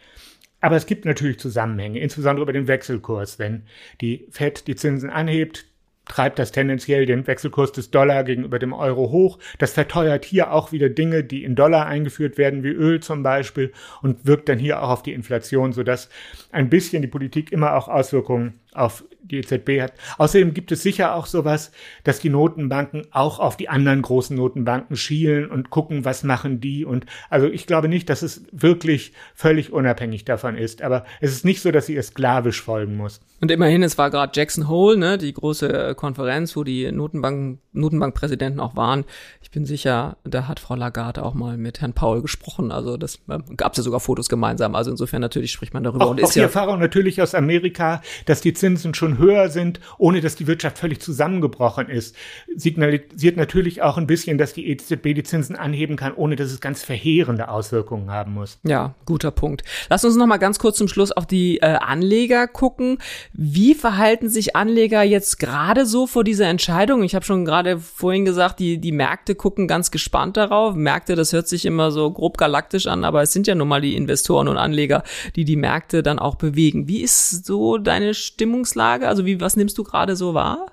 Aber 0.60 0.76
es 0.76 0.86
gibt 0.86 1.04
natürlich 1.04 1.38
Zusammenhänge, 1.38 2.00
insbesondere 2.00 2.42
über 2.42 2.52
den 2.52 2.68
Wechselkurs. 2.68 3.38
Wenn 3.38 3.62
die 4.00 4.26
Fed 4.30 4.66
die 4.66 4.74
Zinsen 4.74 5.08
anhebt, 5.08 5.66
treibt 6.08 6.38
das 6.38 6.52
tendenziell 6.52 7.06
den 7.06 7.26
Wechselkurs 7.26 7.70
des 7.72 7.90
Dollar 7.90 8.24
gegenüber 8.24 8.58
dem 8.58 8.72
Euro 8.72 9.10
hoch. 9.10 9.38
Das 9.58 9.72
verteuert 9.72 10.24
hier 10.24 10.52
auch 10.52 10.72
wieder 10.72 10.88
Dinge, 10.88 11.22
die 11.22 11.44
in 11.44 11.54
Dollar 11.54 11.86
eingeführt 11.86 12.38
werden, 12.38 12.64
wie 12.64 12.68
Öl 12.68 13.00
zum 13.00 13.22
Beispiel, 13.22 13.72
und 14.02 14.26
wirkt 14.26 14.48
dann 14.48 14.58
hier 14.58 14.82
auch 14.82 14.88
auf 14.88 15.02
die 15.02 15.12
Inflation, 15.12 15.72
sodass 15.72 16.08
ein 16.50 16.70
bisschen 16.70 17.02
die 17.02 17.08
Politik 17.08 17.52
immer 17.52 17.74
auch 17.74 17.88
Auswirkungen 17.88 18.58
auf 18.72 19.04
die 19.30 19.38
EZB 19.38 19.80
hat. 19.80 19.92
Außerdem 20.18 20.54
gibt 20.54 20.72
es 20.72 20.82
sicher 20.82 21.14
auch 21.14 21.26
sowas, 21.26 21.72
dass 22.04 22.20
die 22.20 22.30
Notenbanken 22.30 23.06
auch 23.10 23.38
auf 23.38 23.56
die 23.56 23.68
anderen 23.68 24.02
großen 24.02 24.36
Notenbanken 24.36 24.96
schielen 24.96 25.50
und 25.50 25.70
gucken, 25.70 26.04
was 26.04 26.22
machen 26.22 26.60
die. 26.60 26.84
Und 26.84 27.06
also 27.30 27.46
ich 27.46 27.66
glaube 27.66 27.88
nicht, 27.88 28.08
dass 28.10 28.22
es 28.22 28.44
wirklich 28.52 29.12
völlig 29.34 29.72
unabhängig 29.72 30.24
davon 30.24 30.56
ist. 30.56 30.82
Aber 30.82 31.04
es 31.20 31.32
ist 31.32 31.44
nicht 31.44 31.62
so, 31.62 31.70
dass 31.70 31.86
sie 31.86 31.94
ihr 31.94 32.02
sklavisch 32.02 32.62
folgen 32.62 32.96
muss. 32.96 33.20
Und 33.40 33.52
immerhin, 33.52 33.84
es 33.84 33.96
war 33.98 34.10
gerade 34.10 34.32
Jackson 34.34 34.68
Hole, 34.68 34.96
ne, 34.96 35.16
die 35.16 35.32
große 35.32 35.90
äh, 35.90 35.94
Konferenz, 35.94 36.56
wo 36.56 36.64
die 36.64 36.90
Notenbanken, 36.90 37.60
Notenbankpräsidenten 37.72 38.58
auch 38.58 38.74
waren. 38.74 39.04
Ich 39.42 39.52
bin 39.52 39.64
sicher, 39.64 40.16
da 40.24 40.48
hat 40.48 40.58
Frau 40.58 40.74
Lagarde 40.74 41.24
auch 41.24 41.34
mal 41.34 41.56
mit 41.56 41.80
Herrn 41.80 41.92
Paul 41.92 42.20
gesprochen. 42.20 42.72
Also 42.72 42.96
das 42.96 43.20
äh, 43.28 43.38
gab 43.56 43.72
es 43.72 43.78
ja 43.78 43.84
sogar 43.84 44.00
Fotos 44.00 44.28
gemeinsam. 44.28 44.74
Also 44.74 44.90
insofern 44.90 45.20
natürlich 45.20 45.52
spricht 45.52 45.72
man 45.72 45.84
darüber. 45.84 46.06
Auch, 46.06 46.10
und 46.10 46.18
ist 46.18 46.30
auch 46.30 46.32
die 46.32 46.38
ja 46.40 46.46
Erfahrung 46.46 46.80
natürlich 46.80 47.22
aus 47.22 47.34
Amerika, 47.36 48.02
dass 48.26 48.40
die 48.40 48.54
Zinsen 48.54 48.94
schon 48.94 49.17
höher 49.18 49.48
sind, 49.48 49.80
ohne 49.98 50.20
dass 50.20 50.36
die 50.36 50.46
Wirtschaft 50.46 50.78
völlig 50.78 51.00
zusammengebrochen 51.00 51.88
ist. 51.88 52.16
Signalisiert 52.54 53.36
natürlich 53.36 53.82
auch 53.82 53.98
ein 53.98 54.06
bisschen, 54.06 54.38
dass 54.38 54.52
die 54.52 54.68
EZB 54.68 55.14
die 55.14 55.22
Zinsen 55.22 55.56
anheben 55.56 55.96
kann, 55.96 56.14
ohne 56.14 56.36
dass 56.36 56.50
es 56.50 56.60
ganz 56.60 56.82
verheerende 56.82 57.48
Auswirkungen 57.48 58.10
haben 58.10 58.34
muss. 58.34 58.58
Ja, 58.62 58.94
guter 59.04 59.30
Punkt. 59.30 59.62
Lass 59.90 60.04
uns 60.04 60.16
noch 60.16 60.26
mal 60.26 60.38
ganz 60.38 60.58
kurz 60.58 60.78
zum 60.78 60.88
Schluss 60.88 61.12
auf 61.12 61.26
die 61.26 61.58
äh, 61.58 61.66
Anleger 61.66 62.46
gucken. 62.46 62.98
Wie 63.32 63.74
verhalten 63.74 64.28
sich 64.28 64.56
Anleger 64.56 65.02
jetzt 65.02 65.38
gerade 65.38 65.86
so 65.86 66.06
vor 66.06 66.24
dieser 66.24 66.46
Entscheidung? 66.46 67.02
Ich 67.02 67.14
habe 67.14 67.24
schon 67.24 67.44
gerade 67.44 67.78
vorhin 67.78 68.24
gesagt, 68.24 68.60
die, 68.60 68.78
die 68.78 68.92
Märkte 68.92 69.34
gucken 69.34 69.68
ganz 69.68 69.90
gespannt 69.90 70.36
darauf. 70.36 70.74
Märkte, 70.74 71.14
das 71.14 71.32
hört 71.32 71.48
sich 71.48 71.64
immer 71.66 71.90
so 71.90 72.10
grob 72.10 72.38
galaktisch 72.38 72.86
an, 72.86 73.04
aber 73.04 73.22
es 73.22 73.32
sind 73.32 73.46
ja 73.46 73.54
nun 73.54 73.68
mal 73.68 73.80
die 73.80 73.96
Investoren 73.96 74.48
und 74.48 74.56
Anleger, 74.56 75.02
die 75.36 75.44
die 75.44 75.56
Märkte 75.56 76.02
dann 76.02 76.18
auch 76.18 76.36
bewegen. 76.36 76.88
Wie 76.88 77.00
ist 77.00 77.44
so 77.44 77.78
deine 77.78 78.14
Stimmungslage? 78.14 79.07
Also 79.08 79.26
wie, 79.26 79.40
was 79.40 79.56
nimmst 79.56 79.76
du 79.78 79.84
gerade 79.84 80.16
so 80.16 80.34
wahr? 80.34 80.72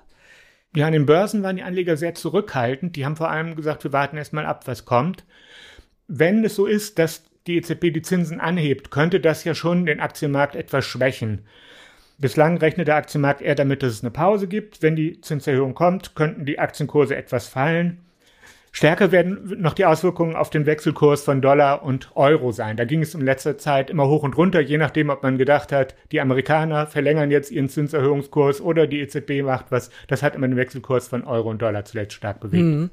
Ja, 0.74 0.86
an 0.86 0.92
den 0.92 1.06
Börsen 1.06 1.42
waren 1.42 1.56
die 1.56 1.62
Anleger 1.62 1.96
sehr 1.96 2.14
zurückhaltend. 2.14 2.96
Die 2.96 3.04
haben 3.04 3.16
vor 3.16 3.30
allem 3.30 3.56
gesagt, 3.56 3.84
wir 3.84 3.92
warten 3.92 4.16
erstmal 4.16 4.46
ab, 4.46 4.66
was 4.66 4.84
kommt. 4.84 5.24
Wenn 6.06 6.44
es 6.44 6.54
so 6.54 6.66
ist, 6.66 6.98
dass 6.98 7.24
die 7.46 7.56
EZB 7.56 7.92
die 7.92 8.02
Zinsen 8.02 8.40
anhebt, 8.40 8.90
könnte 8.90 9.20
das 9.20 9.44
ja 9.44 9.54
schon 9.54 9.86
den 9.86 10.00
Aktienmarkt 10.00 10.56
etwas 10.56 10.84
schwächen. 10.84 11.46
Bislang 12.18 12.58
rechnet 12.58 12.88
der 12.88 12.96
Aktienmarkt 12.96 13.42
eher 13.42 13.54
damit, 13.54 13.82
dass 13.82 13.92
es 13.92 14.02
eine 14.02 14.10
Pause 14.10 14.48
gibt. 14.48 14.82
Wenn 14.82 14.96
die 14.96 15.20
Zinserhöhung 15.20 15.74
kommt, 15.74 16.14
könnten 16.14 16.46
die 16.46 16.58
Aktienkurse 16.58 17.14
etwas 17.14 17.46
fallen. 17.46 18.05
Stärker 18.76 19.10
werden 19.10 19.54
noch 19.56 19.72
die 19.72 19.86
Auswirkungen 19.86 20.36
auf 20.36 20.50
den 20.50 20.66
Wechselkurs 20.66 21.24
von 21.24 21.40
Dollar 21.40 21.82
und 21.82 22.10
Euro 22.14 22.52
sein. 22.52 22.76
Da 22.76 22.84
ging 22.84 23.00
es 23.00 23.14
in 23.14 23.22
letzter 23.22 23.56
Zeit 23.56 23.88
immer 23.88 24.06
hoch 24.06 24.22
und 24.22 24.36
runter, 24.36 24.60
je 24.60 24.76
nachdem, 24.76 25.08
ob 25.08 25.22
man 25.22 25.38
gedacht 25.38 25.72
hat, 25.72 25.94
die 26.12 26.20
Amerikaner 26.20 26.86
verlängern 26.86 27.30
jetzt 27.30 27.50
ihren 27.50 27.70
Zinserhöhungskurs 27.70 28.60
oder 28.60 28.86
die 28.86 29.00
EZB 29.00 29.42
macht 29.42 29.70
was. 29.70 29.88
Das 30.08 30.22
hat 30.22 30.34
immer 30.34 30.46
den 30.46 30.58
Wechselkurs 30.58 31.08
von 31.08 31.24
Euro 31.24 31.48
und 31.48 31.62
Dollar 31.62 31.86
zuletzt 31.86 32.12
stark 32.12 32.38
bewegt. 32.40 32.64
Mhm. 32.64 32.90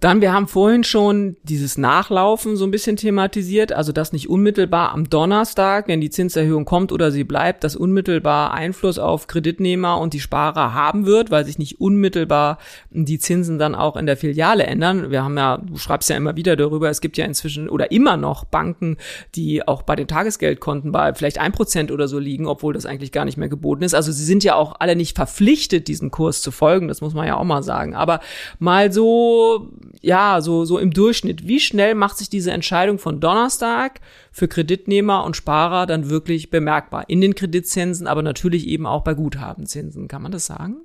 Dann, 0.00 0.22
wir 0.22 0.32
haben 0.32 0.48
vorhin 0.48 0.82
schon 0.82 1.36
dieses 1.42 1.76
Nachlaufen 1.76 2.56
so 2.56 2.64
ein 2.64 2.70
bisschen 2.70 2.96
thematisiert, 2.96 3.72
also 3.72 3.92
dass 3.92 4.14
nicht 4.14 4.30
unmittelbar 4.30 4.92
am 4.92 5.10
Donnerstag, 5.10 5.88
wenn 5.88 6.00
die 6.00 6.08
Zinserhöhung 6.08 6.64
kommt 6.64 6.90
oder 6.90 7.10
sie 7.10 7.22
bleibt, 7.22 7.64
das 7.64 7.76
unmittelbar 7.76 8.54
Einfluss 8.54 8.98
auf 8.98 9.26
Kreditnehmer 9.26 9.98
und 9.98 10.14
die 10.14 10.20
Sparer 10.20 10.72
haben 10.72 11.04
wird, 11.04 11.30
weil 11.30 11.44
sich 11.44 11.58
nicht 11.58 11.82
unmittelbar 11.82 12.56
die 12.88 13.18
Zinsen 13.18 13.58
dann 13.58 13.74
auch 13.74 13.94
in 13.96 14.06
der 14.06 14.16
Filiale 14.16 14.64
ändern. 14.64 15.10
Wir 15.10 15.22
haben 15.22 15.36
ja, 15.36 15.58
du 15.58 15.76
schreibst 15.76 16.08
ja 16.08 16.16
immer 16.16 16.34
wieder 16.34 16.56
darüber, 16.56 16.88
es 16.88 17.02
gibt 17.02 17.18
ja 17.18 17.26
inzwischen 17.26 17.68
oder 17.68 17.90
immer 17.90 18.16
noch 18.16 18.44
Banken, 18.44 18.96
die 19.34 19.68
auch 19.68 19.82
bei 19.82 19.96
den 19.96 20.08
Tagesgeldkonten 20.08 20.92
bei 20.92 21.12
vielleicht 21.12 21.38
ein 21.38 21.52
Prozent 21.52 21.92
oder 21.92 22.08
so 22.08 22.18
liegen, 22.18 22.46
obwohl 22.46 22.72
das 22.72 22.86
eigentlich 22.86 23.12
gar 23.12 23.26
nicht 23.26 23.36
mehr 23.36 23.50
geboten 23.50 23.82
ist. 23.82 23.92
Also 23.92 24.12
sie 24.12 24.24
sind 24.24 24.44
ja 24.44 24.54
auch 24.54 24.76
alle 24.78 24.96
nicht 24.96 25.14
verpflichtet, 25.14 25.88
diesen 25.88 26.10
Kurs 26.10 26.40
zu 26.40 26.50
folgen, 26.52 26.88
das 26.88 27.02
muss 27.02 27.12
man 27.12 27.26
ja 27.26 27.36
auch 27.36 27.44
mal 27.44 27.62
sagen. 27.62 27.94
Aber 27.94 28.20
mal 28.58 28.90
so 28.90 29.68
ja, 30.00 30.40
so, 30.40 30.64
so 30.64 30.78
im 30.78 30.92
Durchschnitt, 30.92 31.46
wie 31.46 31.60
schnell 31.60 31.94
macht 31.94 32.18
sich 32.18 32.28
diese 32.28 32.52
Entscheidung 32.52 32.98
von 32.98 33.20
Donnerstag 33.20 34.00
für 34.30 34.48
Kreditnehmer 34.48 35.24
und 35.24 35.36
Sparer 35.36 35.86
dann 35.86 36.10
wirklich 36.10 36.50
bemerkbar? 36.50 37.04
In 37.08 37.20
den 37.20 37.34
Kreditzinsen, 37.34 38.06
aber 38.06 38.22
natürlich 38.22 38.66
eben 38.66 38.86
auch 38.86 39.02
bei 39.02 39.14
Guthabenzinsen. 39.14 40.08
Kann 40.08 40.22
man 40.22 40.32
das 40.32 40.46
sagen? 40.46 40.76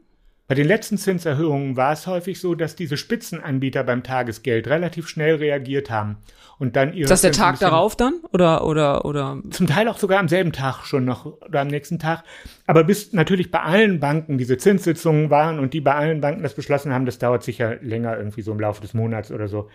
Bei 0.47 0.53
den 0.53 0.67
letzten 0.67 0.99
Zinserhöhungen 0.99 1.75
war 1.75 1.91
es 1.91 2.05
häufig 2.05 2.39
so, 2.39 2.53
dass 2.53 2.75
diese 2.75 2.97
Spitzenanbieter 2.97 3.83
beim 3.83 4.03
Tagesgeld 4.03 4.67
relativ 4.67 5.07
schnell 5.07 5.35
reagiert 5.35 5.89
haben 5.89 6.17
und 6.59 6.75
dann 6.75 6.93
ihre. 6.93 7.05
Ist 7.05 7.09
das 7.09 7.21
der 7.21 7.31
Tag 7.31 7.57
darauf 7.57 7.95
dann 7.95 8.19
oder 8.31 8.63
oder 8.63 9.05
oder? 9.05 9.41
Zum 9.49 9.65
Teil 9.65 9.87
auch 9.87 9.97
sogar 9.97 10.19
am 10.19 10.27
selben 10.27 10.51
Tag 10.51 10.85
schon 10.85 11.03
noch 11.03 11.25
oder 11.25 11.61
am 11.61 11.67
nächsten 11.67 11.97
Tag. 11.97 12.23
Aber 12.67 12.83
bis 12.83 13.11
natürlich 13.11 13.49
bei 13.49 13.61
allen 13.61 13.99
Banken 13.99 14.37
diese 14.37 14.57
Zinssitzungen 14.57 15.31
waren 15.31 15.57
und 15.57 15.73
die 15.73 15.81
bei 15.81 15.95
allen 15.95 16.21
Banken 16.21 16.43
das 16.43 16.53
beschlossen 16.53 16.93
haben, 16.93 17.07
das 17.07 17.17
dauert 17.17 17.43
sicher 17.43 17.77
länger 17.81 18.15
irgendwie 18.15 18.43
so 18.43 18.51
im 18.51 18.59
Laufe 18.59 18.81
des 18.81 18.93
Monats 18.93 19.31
oder 19.31 19.47
so. 19.47 19.69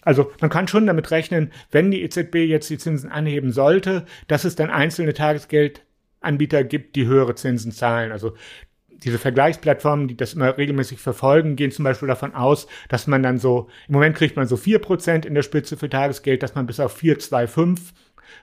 Also 0.00 0.32
man 0.40 0.48
kann 0.48 0.68
schon 0.68 0.86
damit 0.86 1.10
rechnen, 1.10 1.52
wenn 1.70 1.90
die 1.90 2.02
EZB 2.02 2.36
jetzt 2.46 2.70
die 2.70 2.78
Zinsen 2.78 3.10
anheben 3.10 3.52
sollte, 3.52 4.06
dass 4.26 4.44
es 4.44 4.56
dann 4.56 4.70
einzelne 4.70 5.12
Tagesgeldanbieter 5.12 6.64
gibt, 6.64 6.96
die 6.96 7.06
höhere 7.06 7.34
Zinsen 7.34 7.72
zahlen. 7.72 8.10
Also 8.10 8.32
diese 9.04 9.18
Vergleichsplattformen, 9.18 10.08
die 10.08 10.16
das 10.16 10.34
immer 10.34 10.56
regelmäßig 10.56 10.98
verfolgen, 10.98 11.56
gehen 11.56 11.70
zum 11.70 11.84
Beispiel 11.84 12.08
davon 12.08 12.34
aus, 12.34 12.66
dass 12.88 13.06
man 13.06 13.22
dann 13.22 13.38
so, 13.38 13.68
im 13.88 13.94
Moment 13.94 14.16
kriegt 14.16 14.36
man 14.36 14.46
so 14.46 14.56
vier 14.56 14.78
Prozent 14.78 15.26
in 15.26 15.34
der 15.34 15.42
Spitze 15.42 15.76
für 15.76 15.88
Tagesgeld, 15.88 16.42
dass 16.42 16.54
man 16.54 16.66
bis 16.66 16.80
auf 16.80 17.00
4,25 17.00 17.92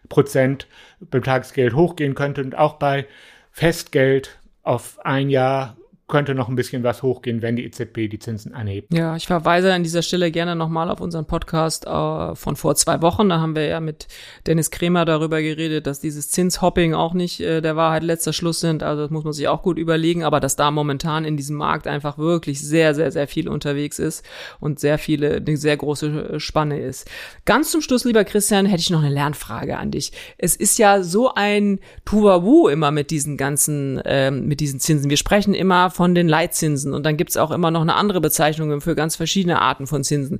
Prozent 0.10 0.68
beim 1.00 1.24
Tagesgeld 1.24 1.74
hochgehen 1.74 2.16
könnte 2.16 2.42
und 2.42 2.58
auch 2.58 2.74
bei 2.74 3.08
Festgeld 3.52 4.40
auf 4.64 5.00
ein 5.06 5.30
Jahr 5.30 5.76
könnte 6.12 6.36
noch 6.36 6.50
ein 6.50 6.56
bisschen 6.56 6.84
was 6.84 7.02
hochgehen, 7.02 7.42
wenn 7.42 7.56
die 7.56 7.66
EZB 7.66 8.10
die 8.12 8.20
Zinsen 8.20 8.54
anhebt. 8.54 8.94
Ja, 8.94 9.16
ich 9.16 9.26
verweise 9.26 9.74
an 9.74 9.82
dieser 9.82 10.04
Stelle 10.04 10.30
gerne 10.30 10.56
nochmal 10.56 10.90
auf 10.92 11.02
unseren 11.02 11.26
Podcast 11.26 11.88
äh, 11.88 12.36
von 12.36 12.56
vor 12.56 12.76
zwei 12.76 13.02
Wochen. 13.02 13.30
Da 13.30 13.40
haben 13.40 13.56
wir 13.56 13.66
ja 13.66 13.80
mit 13.80 14.08
Dennis 14.46 14.70
Kremer 14.70 15.06
darüber 15.06 15.42
geredet, 15.42 15.88
dass 15.88 16.02
dieses 16.02 16.30
Zinshopping 16.30 16.94
auch 16.94 17.14
nicht 17.14 17.40
äh, 17.40 17.62
der 17.62 17.76
Wahrheit 17.76 18.04
letzter 18.04 18.34
Schluss 18.34 18.60
sind. 18.60 18.84
Also 18.84 19.04
das 19.04 19.10
muss 19.10 19.24
man 19.24 19.34
sich 19.34 19.48
auch 19.48 19.64
gut 19.64 19.80
überlegen, 19.80 20.24
aber 20.24 20.40
dass 20.40 20.56
da 20.56 20.70
momentan 20.70 21.24
in 21.24 21.38
diesem 21.38 21.56
Markt 21.56 21.88
einfach 21.88 22.18
wirklich 22.18 22.60
sehr, 22.60 22.94
sehr, 22.94 23.12
sehr 23.12 23.28
viel 23.28 23.48
unterwegs 23.48 23.98
ist 23.98 24.26
und 24.60 24.80
sehr 24.80 24.98
viele, 24.98 25.38
eine 25.38 25.58
sehr 25.58 25.78
große 25.78 26.40
Spanne 26.42 26.82
ist. 26.82 27.10
Ganz 27.46 27.72
zum 27.72 27.82
Schluss, 27.82 28.04
lieber 28.04 28.26
Christian, 28.26 28.66
hätte 28.66 28.82
ich 28.82 28.90
noch 28.90 29.02
eine 29.02 29.14
Lernfrage 29.14 29.78
an 29.78 29.92
dich. 29.92 30.12
Es 30.38 30.58
ist 30.58 30.78
ja 30.78 31.04
so 31.04 31.34
ein 31.34 31.80
Tuvawu 32.04 32.68
immer 32.68 32.92
mit 32.92 33.12
diesen 33.12 33.38
ganzen, 33.38 34.02
ähm, 34.04 34.48
mit 34.50 34.60
diesen 34.60 34.82
Zinsen. 34.82 35.10
Wir 35.10 35.18
sprechen 35.18 35.54
immer 35.54 35.90
von 35.90 36.01
von 36.02 36.16
den 36.16 36.28
Leitzinsen 36.28 36.96
und 36.96 37.06
dann 37.06 37.16
gibt's 37.16 37.38
auch 37.38 37.52
immer 37.52 37.70
noch 37.70 37.84
eine 37.84 37.94
andere 37.94 38.22
Bezeichnung 38.22 38.82
für 38.82 38.96
ganz 38.96 39.16
verschiedene 39.16 39.62
Arten 39.62 39.86
von 39.86 40.04
Zinsen. 40.04 40.40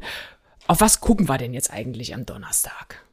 Auf 0.66 0.82
was 0.82 1.02
gucken 1.02 1.30
wir 1.30 1.38
denn 1.38 1.54
jetzt 1.54 1.72
eigentlich 1.72 2.16
am 2.16 2.26
Donnerstag? 2.26 3.06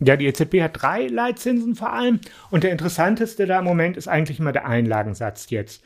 Ja, 0.00 0.16
die 0.16 0.24
EZB 0.24 0.62
hat 0.62 0.80
drei 0.80 1.06
Leitzinsen 1.06 1.74
vor 1.74 1.92
allem 1.92 2.22
und 2.50 2.64
der 2.64 2.72
interessanteste 2.72 3.44
da 3.44 3.58
im 3.58 3.66
Moment 3.66 3.98
ist 3.98 4.08
eigentlich 4.08 4.40
immer 4.40 4.52
der 4.52 4.66
Einlagensatz 4.66 5.50
jetzt. 5.50 5.82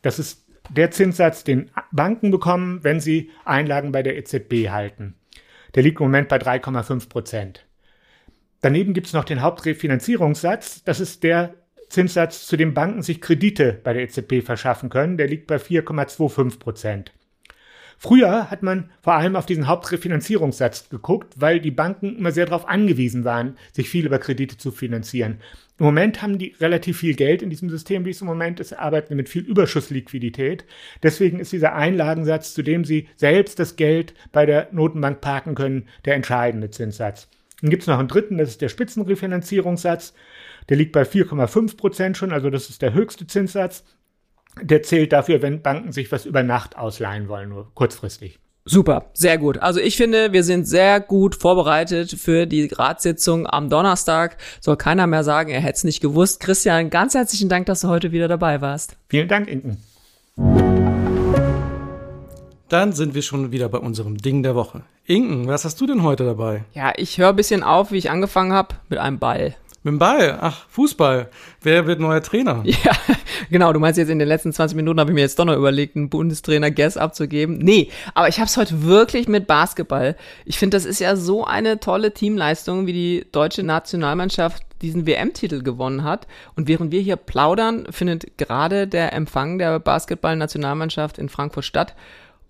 Das 0.00 0.18
ist 0.18 0.46
der 0.70 0.92
Zinssatz, 0.92 1.44
den 1.44 1.70
Banken 1.92 2.30
bekommen, 2.30 2.82
wenn 2.82 2.98
sie 2.98 3.30
Einlagen 3.44 3.92
bei 3.92 4.02
der 4.02 4.16
EZB 4.16 4.70
halten. 4.70 5.14
Der 5.74 5.82
liegt 5.82 6.00
im 6.00 6.06
Moment 6.06 6.30
bei 6.30 6.38
3,5 6.38 7.10
Prozent. 7.10 7.66
Daneben 8.62 8.94
gibt 8.94 9.08
es 9.08 9.12
noch 9.12 9.24
den 9.24 9.42
Hauptrefinanzierungssatz. 9.42 10.84
Das 10.84 11.00
ist 11.00 11.22
der 11.22 11.54
Zinssatz, 11.90 12.46
zu 12.46 12.56
dem 12.56 12.72
Banken 12.72 13.02
sich 13.02 13.20
Kredite 13.20 13.78
bei 13.84 13.92
der 13.92 14.04
EZB 14.04 14.42
verschaffen 14.42 14.88
können. 14.88 15.18
Der 15.18 15.28
liegt 15.28 15.46
bei 15.46 15.56
4,25 15.56 16.58
Prozent. 16.58 17.12
Früher 18.02 18.50
hat 18.50 18.62
man 18.62 18.90
vor 19.02 19.12
allem 19.12 19.36
auf 19.36 19.44
diesen 19.44 19.66
Hauptrefinanzierungssatz 19.66 20.88
geguckt, 20.88 21.34
weil 21.36 21.60
die 21.60 21.70
Banken 21.70 22.16
immer 22.16 22.32
sehr 22.32 22.46
darauf 22.46 22.66
angewiesen 22.66 23.26
waren, 23.26 23.58
sich 23.72 23.90
viel 23.90 24.06
über 24.06 24.18
Kredite 24.18 24.56
zu 24.56 24.70
finanzieren. 24.70 25.40
Im 25.78 25.84
Moment 25.84 26.22
haben 26.22 26.38
die 26.38 26.54
relativ 26.60 26.98
viel 27.00 27.14
Geld 27.14 27.42
in 27.42 27.50
diesem 27.50 27.68
System, 27.68 28.06
wie 28.06 28.10
es 28.10 28.22
im 28.22 28.26
Moment 28.26 28.58
ist, 28.58 28.72
arbeiten 28.72 29.16
mit 29.16 29.28
viel 29.28 29.42
Überschussliquidität. 29.42 30.64
Deswegen 31.02 31.40
ist 31.40 31.52
dieser 31.52 31.74
Einlagensatz, 31.74 32.54
zu 32.54 32.62
dem 32.62 32.86
sie 32.86 33.06
selbst 33.16 33.58
das 33.58 33.76
Geld 33.76 34.14
bei 34.32 34.46
der 34.46 34.68
Notenbank 34.72 35.20
parken 35.20 35.54
können, 35.54 35.86
der 36.06 36.14
entscheidende 36.14 36.70
Zinssatz. 36.70 37.28
Dann 37.60 37.70
gibt 37.70 37.82
es 37.82 37.86
noch 37.86 37.98
einen 37.98 38.08
dritten, 38.08 38.38
das 38.38 38.50
ist 38.50 38.60
der 38.60 38.68
Spitzenrefinanzierungssatz. 38.68 40.14
Der 40.68 40.76
liegt 40.76 40.92
bei 40.92 41.02
4,5 41.02 41.76
Prozent 41.76 42.16
schon, 42.16 42.32
also 42.32 42.50
das 42.50 42.70
ist 42.70 42.82
der 42.82 42.94
höchste 42.94 43.26
Zinssatz. 43.26 43.84
Der 44.62 44.82
zählt 44.82 45.12
dafür, 45.12 45.42
wenn 45.42 45.62
Banken 45.62 45.92
sich 45.92 46.10
was 46.10 46.26
über 46.26 46.42
Nacht 46.42 46.76
ausleihen 46.76 47.28
wollen, 47.28 47.50
nur 47.50 47.70
kurzfristig. 47.74 48.38
Super, 48.64 49.10
sehr 49.14 49.38
gut. 49.38 49.58
Also 49.58 49.80
ich 49.80 49.96
finde, 49.96 50.32
wir 50.32 50.44
sind 50.44 50.66
sehr 50.66 51.00
gut 51.00 51.34
vorbereitet 51.34 52.12
für 52.12 52.46
die 52.46 52.66
Ratssitzung 52.66 53.46
am 53.46 53.70
Donnerstag. 53.70 54.36
Soll 54.60 54.76
keiner 54.76 55.06
mehr 55.06 55.24
sagen, 55.24 55.50
er 55.50 55.60
hätte 55.60 55.76
es 55.76 55.84
nicht 55.84 56.00
gewusst. 56.00 56.40
Christian, 56.40 56.90
ganz 56.90 57.14
herzlichen 57.14 57.48
Dank, 57.48 57.66
dass 57.66 57.80
du 57.80 57.88
heute 57.88 58.12
wieder 58.12 58.28
dabei 58.28 58.60
warst. 58.60 58.96
Vielen 59.08 59.28
Dank, 59.28 59.48
Inken. 59.48 59.78
Dann 62.70 62.92
sind 62.92 63.14
wir 63.14 63.22
schon 63.22 63.50
wieder 63.50 63.68
bei 63.68 63.78
unserem 63.78 64.16
Ding 64.16 64.44
der 64.44 64.54
Woche. 64.54 64.82
Inken, 65.04 65.48
was 65.48 65.64
hast 65.64 65.80
du 65.80 65.86
denn 65.88 66.04
heute 66.04 66.24
dabei? 66.24 66.62
Ja, 66.72 66.92
ich 66.96 67.18
höre 67.18 67.30
ein 67.30 67.36
bisschen 67.36 67.64
auf, 67.64 67.90
wie 67.90 67.98
ich 67.98 68.10
angefangen 68.10 68.52
habe, 68.52 68.76
mit 68.88 69.00
einem 69.00 69.18
Ball. 69.18 69.56
Mit 69.82 69.92
dem 69.92 69.98
Ball. 69.98 70.38
Ach, 70.40 70.66
Fußball. 70.68 71.30
Wer 71.62 71.88
wird 71.88 71.98
neuer 71.98 72.22
Trainer? 72.22 72.62
Ja, 72.64 72.92
genau. 73.50 73.72
Du 73.72 73.80
meinst 73.80 73.98
jetzt 73.98 74.08
in 74.08 74.20
den 74.20 74.28
letzten 74.28 74.52
20 74.52 74.76
Minuten 74.76 75.00
habe 75.00 75.10
ich 75.10 75.14
mir 75.16 75.22
jetzt 75.22 75.36
doch 75.40 75.44
noch 75.46 75.56
überlegt, 75.56 75.96
einen 75.96 76.10
Bundestrainer-Guess 76.10 76.96
abzugeben. 76.96 77.58
Nee, 77.58 77.90
aber 78.14 78.28
ich 78.28 78.38
habe 78.38 78.46
es 78.46 78.56
heute 78.56 78.84
wirklich 78.84 79.26
mit 79.26 79.48
Basketball. 79.48 80.14
Ich 80.44 80.56
finde, 80.56 80.76
das 80.76 80.84
ist 80.84 81.00
ja 81.00 81.16
so 81.16 81.44
eine 81.44 81.80
tolle 81.80 82.14
Teamleistung, 82.14 82.86
wie 82.86 82.92
die 82.92 83.26
deutsche 83.32 83.64
Nationalmannschaft 83.64 84.62
diesen 84.80 85.08
WM-Titel 85.08 85.64
gewonnen 85.64 86.04
hat. 86.04 86.28
Und 86.54 86.68
während 86.68 86.92
wir 86.92 87.00
hier 87.00 87.16
plaudern, 87.16 87.86
findet 87.90 88.38
gerade 88.38 88.86
der 88.86 89.12
Empfang 89.12 89.58
der 89.58 89.80
Basketball-Nationalmannschaft 89.80 91.18
in 91.18 91.28
Frankfurt 91.28 91.64
statt. 91.64 91.96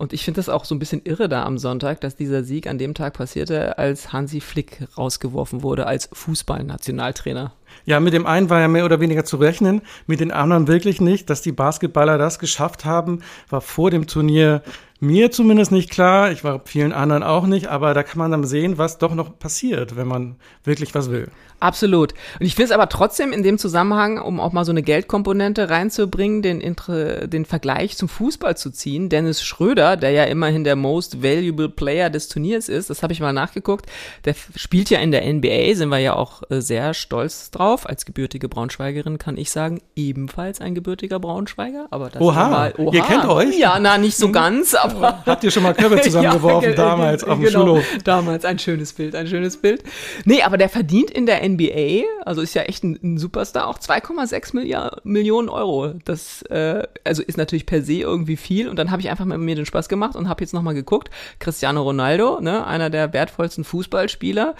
Und 0.00 0.14
ich 0.14 0.24
finde 0.24 0.38
das 0.38 0.48
auch 0.48 0.64
so 0.64 0.74
ein 0.74 0.78
bisschen 0.78 1.02
irre 1.04 1.28
da 1.28 1.44
am 1.44 1.58
Sonntag, 1.58 2.00
dass 2.00 2.16
dieser 2.16 2.42
Sieg 2.42 2.66
an 2.66 2.78
dem 2.78 2.94
Tag 2.94 3.12
passierte, 3.12 3.76
als 3.76 4.14
Hansi 4.14 4.40
Flick 4.40 4.88
rausgeworfen 4.96 5.62
wurde 5.62 5.86
als 5.86 6.08
Fußballnationaltrainer. 6.14 7.52
Ja, 7.84 8.00
mit 8.00 8.12
dem 8.12 8.26
einen 8.26 8.50
war 8.50 8.60
ja 8.60 8.68
mehr 8.68 8.84
oder 8.84 9.00
weniger 9.00 9.24
zu 9.24 9.36
rechnen, 9.36 9.82
mit 10.06 10.20
den 10.20 10.32
anderen 10.32 10.68
wirklich 10.68 11.00
nicht. 11.00 11.30
Dass 11.30 11.42
die 11.42 11.52
Basketballer 11.52 12.18
das 12.18 12.38
geschafft 12.38 12.84
haben, 12.84 13.20
war 13.48 13.60
vor 13.60 13.90
dem 13.90 14.06
Turnier 14.06 14.62
mir 15.00 15.30
zumindest 15.30 15.72
nicht 15.72 15.90
klar. 15.90 16.30
Ich 16.30 16.44
war 16.44 16.60
vielen 16.64 16.92
anderen 16.92 17.22
auch 17.22 17.46
nicht, 17.46 17.66
aber 17.68 17.94
da 17.94 18.02
kann 18.02 18.18
man 18.18 18.30
dann 18.30 18.44
sehen, 18.44 18.78
was 18.78 18.98
doch 18.98 19.14
noch 19.14 19.38
passiert, 19.38 19.96
wenn 19.96 20.06
man 20.06 20.36
wirklich 20.62 20.94
was 20.94 21.10
will. 21.10 21.28
Absolut. 21.58 22.14
Und 22.38 22.46
ich 22.46 22.54
finde 22.54 22.66
es 22.66 22.70
aber 22.70 22.88
trotzdem 22.88 23.32
in 23.32 23.42
dem 23.42 23.58
Zusammenhang, 23.58 24.18
um 24.18 24.40
auch 24.40 24.52
mal 24.52 24.64
so 24.64 24.72
eine 24.72 24.82
Geldkomponente 24.82 25.68
reinzubringen, 25.68 26.40
den, 26.40 26.60
den 26.60 27.44
Vergleich 27.44 27.98
zum 27.98 28.08
Fußball 28.08 28.56
zu 28.56 28.70
ziehen. 28.70 29.10
Dennis 29.10 29.42
Schröder, 29.42 29.98
der 29.98 30.10
ja 30.10 30.24
immerhin 30.24 30.64
der 30.64 30.76
most 30.76 31.22
valuable 31.22 31.68
Player 31.68 32.08
des 32.08 32.28
Turniers 32.28 32.70
ist, 32.70 32.88
das 32.88 33.02
habe 33.02 33.12
ich 33.12 33.20
mal 33.20 33.34
nachgeguckt, 33.34 33.86
der 34.24 34.34
spielt 34.56 34.88
ja 34.88 35.00
in 35.00 35.10
der 35.10 35.30
NBA, 35.30 35.74
sind 35.74 35.90
wir 35.90 35.98
ja 35.98 36.14
auch 36.14 36.42
äh, 36.48 36.62
sehr 36.62 36.94
stolz 36.94 37.50
drauf. 37.60 37.88
Als 37.88 38.04
gebürtige 38.04 38.48
Braunschweigerin 38.48 39.18
kann 39.18 39.36
ich 39.36 39.50
sagen, 39.50 39.80
ebenfalls 39.94 40.60
ein 40.60 40.74
gebürtiger 40.74 41.20
Braunschweiger. 41.20 41.86
Aber 41.90 42.08
das 42.08 42.20
oha, 42.20 42.48
mal, 42.48 42.74
oha. 42.78 42.94
ihr 42.94 43.02
kennt 43.02 43.26
euch? 43.26 43.58
Ja, 43.58 43.78
na, 43.78 43.98
nicht 43.98 44.16
so 44.16 44.32
ganz, 44.32 44.74
aber... 44.74 45.22
Habt 45.26 45.44
ihr 45.44 45.50
schon 45.50 45.62
mal 45.62 45.74
Körbe 45.74 46.00
zusammengeworfen 46.02 46.70
ja, 46.70 46.76
damals 46.76 47.22
auf 47.22 47.38
dem 47.38 47.44
genau, 47.44 47.60
Schulhof? 47.60 47.84
Damals, 48.04 48.44
ein 48.44 48.58
schönes 48.58 48.94
Bild, 48.94 49.14
ein 49.14 49.26
schönes 49.26 49.58
Bild. 49.58 49.84
Nee, 50.24 50.42
aber 50.42 50.56
der 50.56 50.68
verdient 50.68 51.10
in 51.10 51.26
der 51.26 51.46
NBA, 51.46 52.04
also 52.24 52.40
ist 52.40 52.54
ja 52.54 52.62
echt 52.62 52.82
ein, 52.82 52.98
ein 53.02 53.18
Superstar, 53.18 53.66
auch 53.66 53.78
2,6 53.78 55.00
Millionen 55.04 55.48
Euro. 55.48 55.94
Das 56.04 56.42
äh, 56.42 56.82
also 57.04 57.22
ist 57.22 57.36
natürlich 57.36 57.66
per 57.66 57.82
se 57.82 57.94
irgendwie 57.94 58.36
viel. 58.36 58.68
Und 58.68 58.78
dann 58.78 58.90
habe 58.90 59.02
ich 59.02 59.10
einfach 59.10 59.26
mit 59.26 59.38
mir 59.38 59.54
den 59.54 59.66
Spaß 59.66 59.88
gemacht 59.88 60.16
und 60.16 60.28
habe 60.28 60.42
jetzt 60.42 60.54
nochmal 60.54 60.74
geguckt. 60.74 61.10
Cristiano 61.38 61.82
Ronaldo, 61.82 62.40
ne, 62.40 62.66
einer 62.66 62.88
der 62.88 63.12
wertvollsten 63.12 63.64
Fußballspieler, 63.64 64.54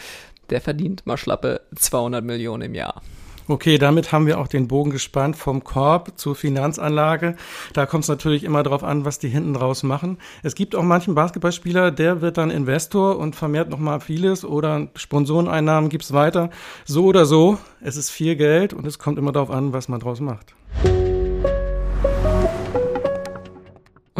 der 0.50 0.60
verdient 0.60 1.06
mal 1.06 1.16
schlappe 1.16 1.62
200 1.76 2.24
Millionen 2.24 2.62
im 2.62 2.74
Jahr. 2.74 3.02
Okay, 3.50 3.78
damit 3.78 4.12
haben 4.12 4.28
wir 4.28 4.38
auch 4.38 4.46
den 4.46 4.68
Bogen 4.68 4.92
gespannt 4.92 5.34
vom 5.34 5.64
Korb 5.64 6.12
zur 6.16 6.36
Finanzanlage. 6.36 7.34
Da 7.72 7.84
kommt 7.84 8.04
es 8.04 8.08
natürlich 8.08 8.44
immer 8.44 8.62
darauf 8.62 8.84
an, 8.84 9.04
was 9.04 9.18
die 9.18 9.28
hinten 9.28 9.54
draus 9.54 9.82
machen. 9.82 10.18
Es 10.44 10.54
gibt 10.54 10.76
auch 10.76 10.84
manchen 10.84 11.16
Basketballspieler, 11.16 11.90
der 11.90 12.20
wird 12.20 12.38
dann 12.38 12.52
Investor 12.52 13.18
und 13.18 13.34
vermehrt 13.34 13.68
nochmal 13.68 13.98
vieles 13.98 14.44
oder 14.44 14.86
Sponsoreneinnahmen 14.94 15.90
gibt's 15.90 16.12
weiter. 16.12 16.50
So 16.84 17.06
oder 17.06 17.24
so, 17.24 17.58
es 17.80 17.96
ist 17.96 18.10
viel 18.10 18.36
Geld 18.36 18.72
und 18.72 18.86
es 18.86 19.00
kommt 19.00 19.18
immer 19.18 19.32
darauf 19.32 19.50
an, 19.50 19.72
was 19.72 19.88
man 19.88 19.98
draus 19.98 20.20
macht. 20.20 20.54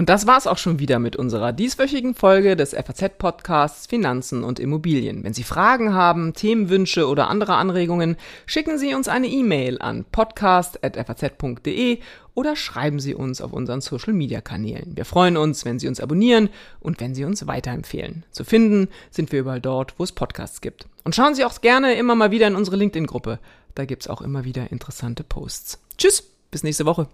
Und 0.01 0.09
das 0.09 0.27
war's 0.27 0.47
auch 0.47 0.57
schon 0.57 0.79
wieder 0.79 0.99
mit 0.99 1.15
unserer 1.15 1.53
dieswöchigen 1.53 2.15
Folge 2.15 2.57
des 2.57 2.71
FAZ-Podcasts 2.71 3.87
Finanzen 3.87 4.45
und 4.45 4.59
Immobilien. 4.59 5.25
Wenn 5.25 5.35
Sie 5.35 5.43
Fragen 5.43 5.93
haben, 5.93 6.33
Themenwünsche 6.33 7.07
oder 7.07 7.29
andere 7.29 7.57
Anregungen, 7.57 8.17
schicken 8.47 8.79
Sie 8.79 8.95
uns 8.95 9.09
eine 9.09 9.27
E-Mail 9.27 9.79
an 9.79 10.07
podcast.faz.de 10.11 11.99
oder 12.33 12.57
schreiben 12.57 12.99
Sie 12.99 13.15
uns 13.15 13.43
auf 13.43 13.53
unseren 13.53 13.83
Social-Media-Kanälen. 13.83 14.97
Wir 14.97 15.05
freuen 15.05 15.37
uns, 15.37 15.67
wenn 15.67 15.79
Sie 15.79 15.87
uns 15.87 16.01
abonnieren 16.01 16.49
und 16.81 16.99
wenn 16.99 17.15
Sie 17.15 17.27
uns 17.27 17.47
weiterempfehlen. 17.47 18.25
Zu 18.31 18.45
finden 18.45 18.89
sind 19.11 19.33
wir 19.33 19.41
überall 19.41 19.61
dort, 19.61 19.99
wo 19.99 20.05
es 20.05 20.13
Podcasts 20.13 20.63
gibt. 20.63 20.87
Und 21.05 21.15
schauen 21.15 21.35
Sie 21.35 21.45
auch 21.45 21.61
gerne 21.61 21.93
immer 21.93 22.15
mal 22.15 22.31
wieder 22.31 22.47
in 22.47 22.57
unsere 22.57 22.77
LinkedIn-Gruppe. 22.77 23.39
Da 23.75 23.85
gibt's 23.85 24.09
auch 24.09 24.23
immer 24.23 24.45
wieder 24.45 24.73
interessante 24.73 25.25
Posts. 25.25 25.79
Tschüss, 25.99 26.23
bis 26.51 26.63
nächste 26.63 26.87
Woche. 26.87 27.07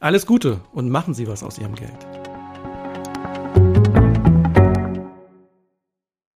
Alles 0.00 0.24
Gute 0.24 0.60
und 0.72 0.88
machen 0.88 1.12
Sie 1.12 1.28
was 1.28 1.42
aus 1.42 1.58
Ihrem 1.58 1.74
Geld. 1.74 2.29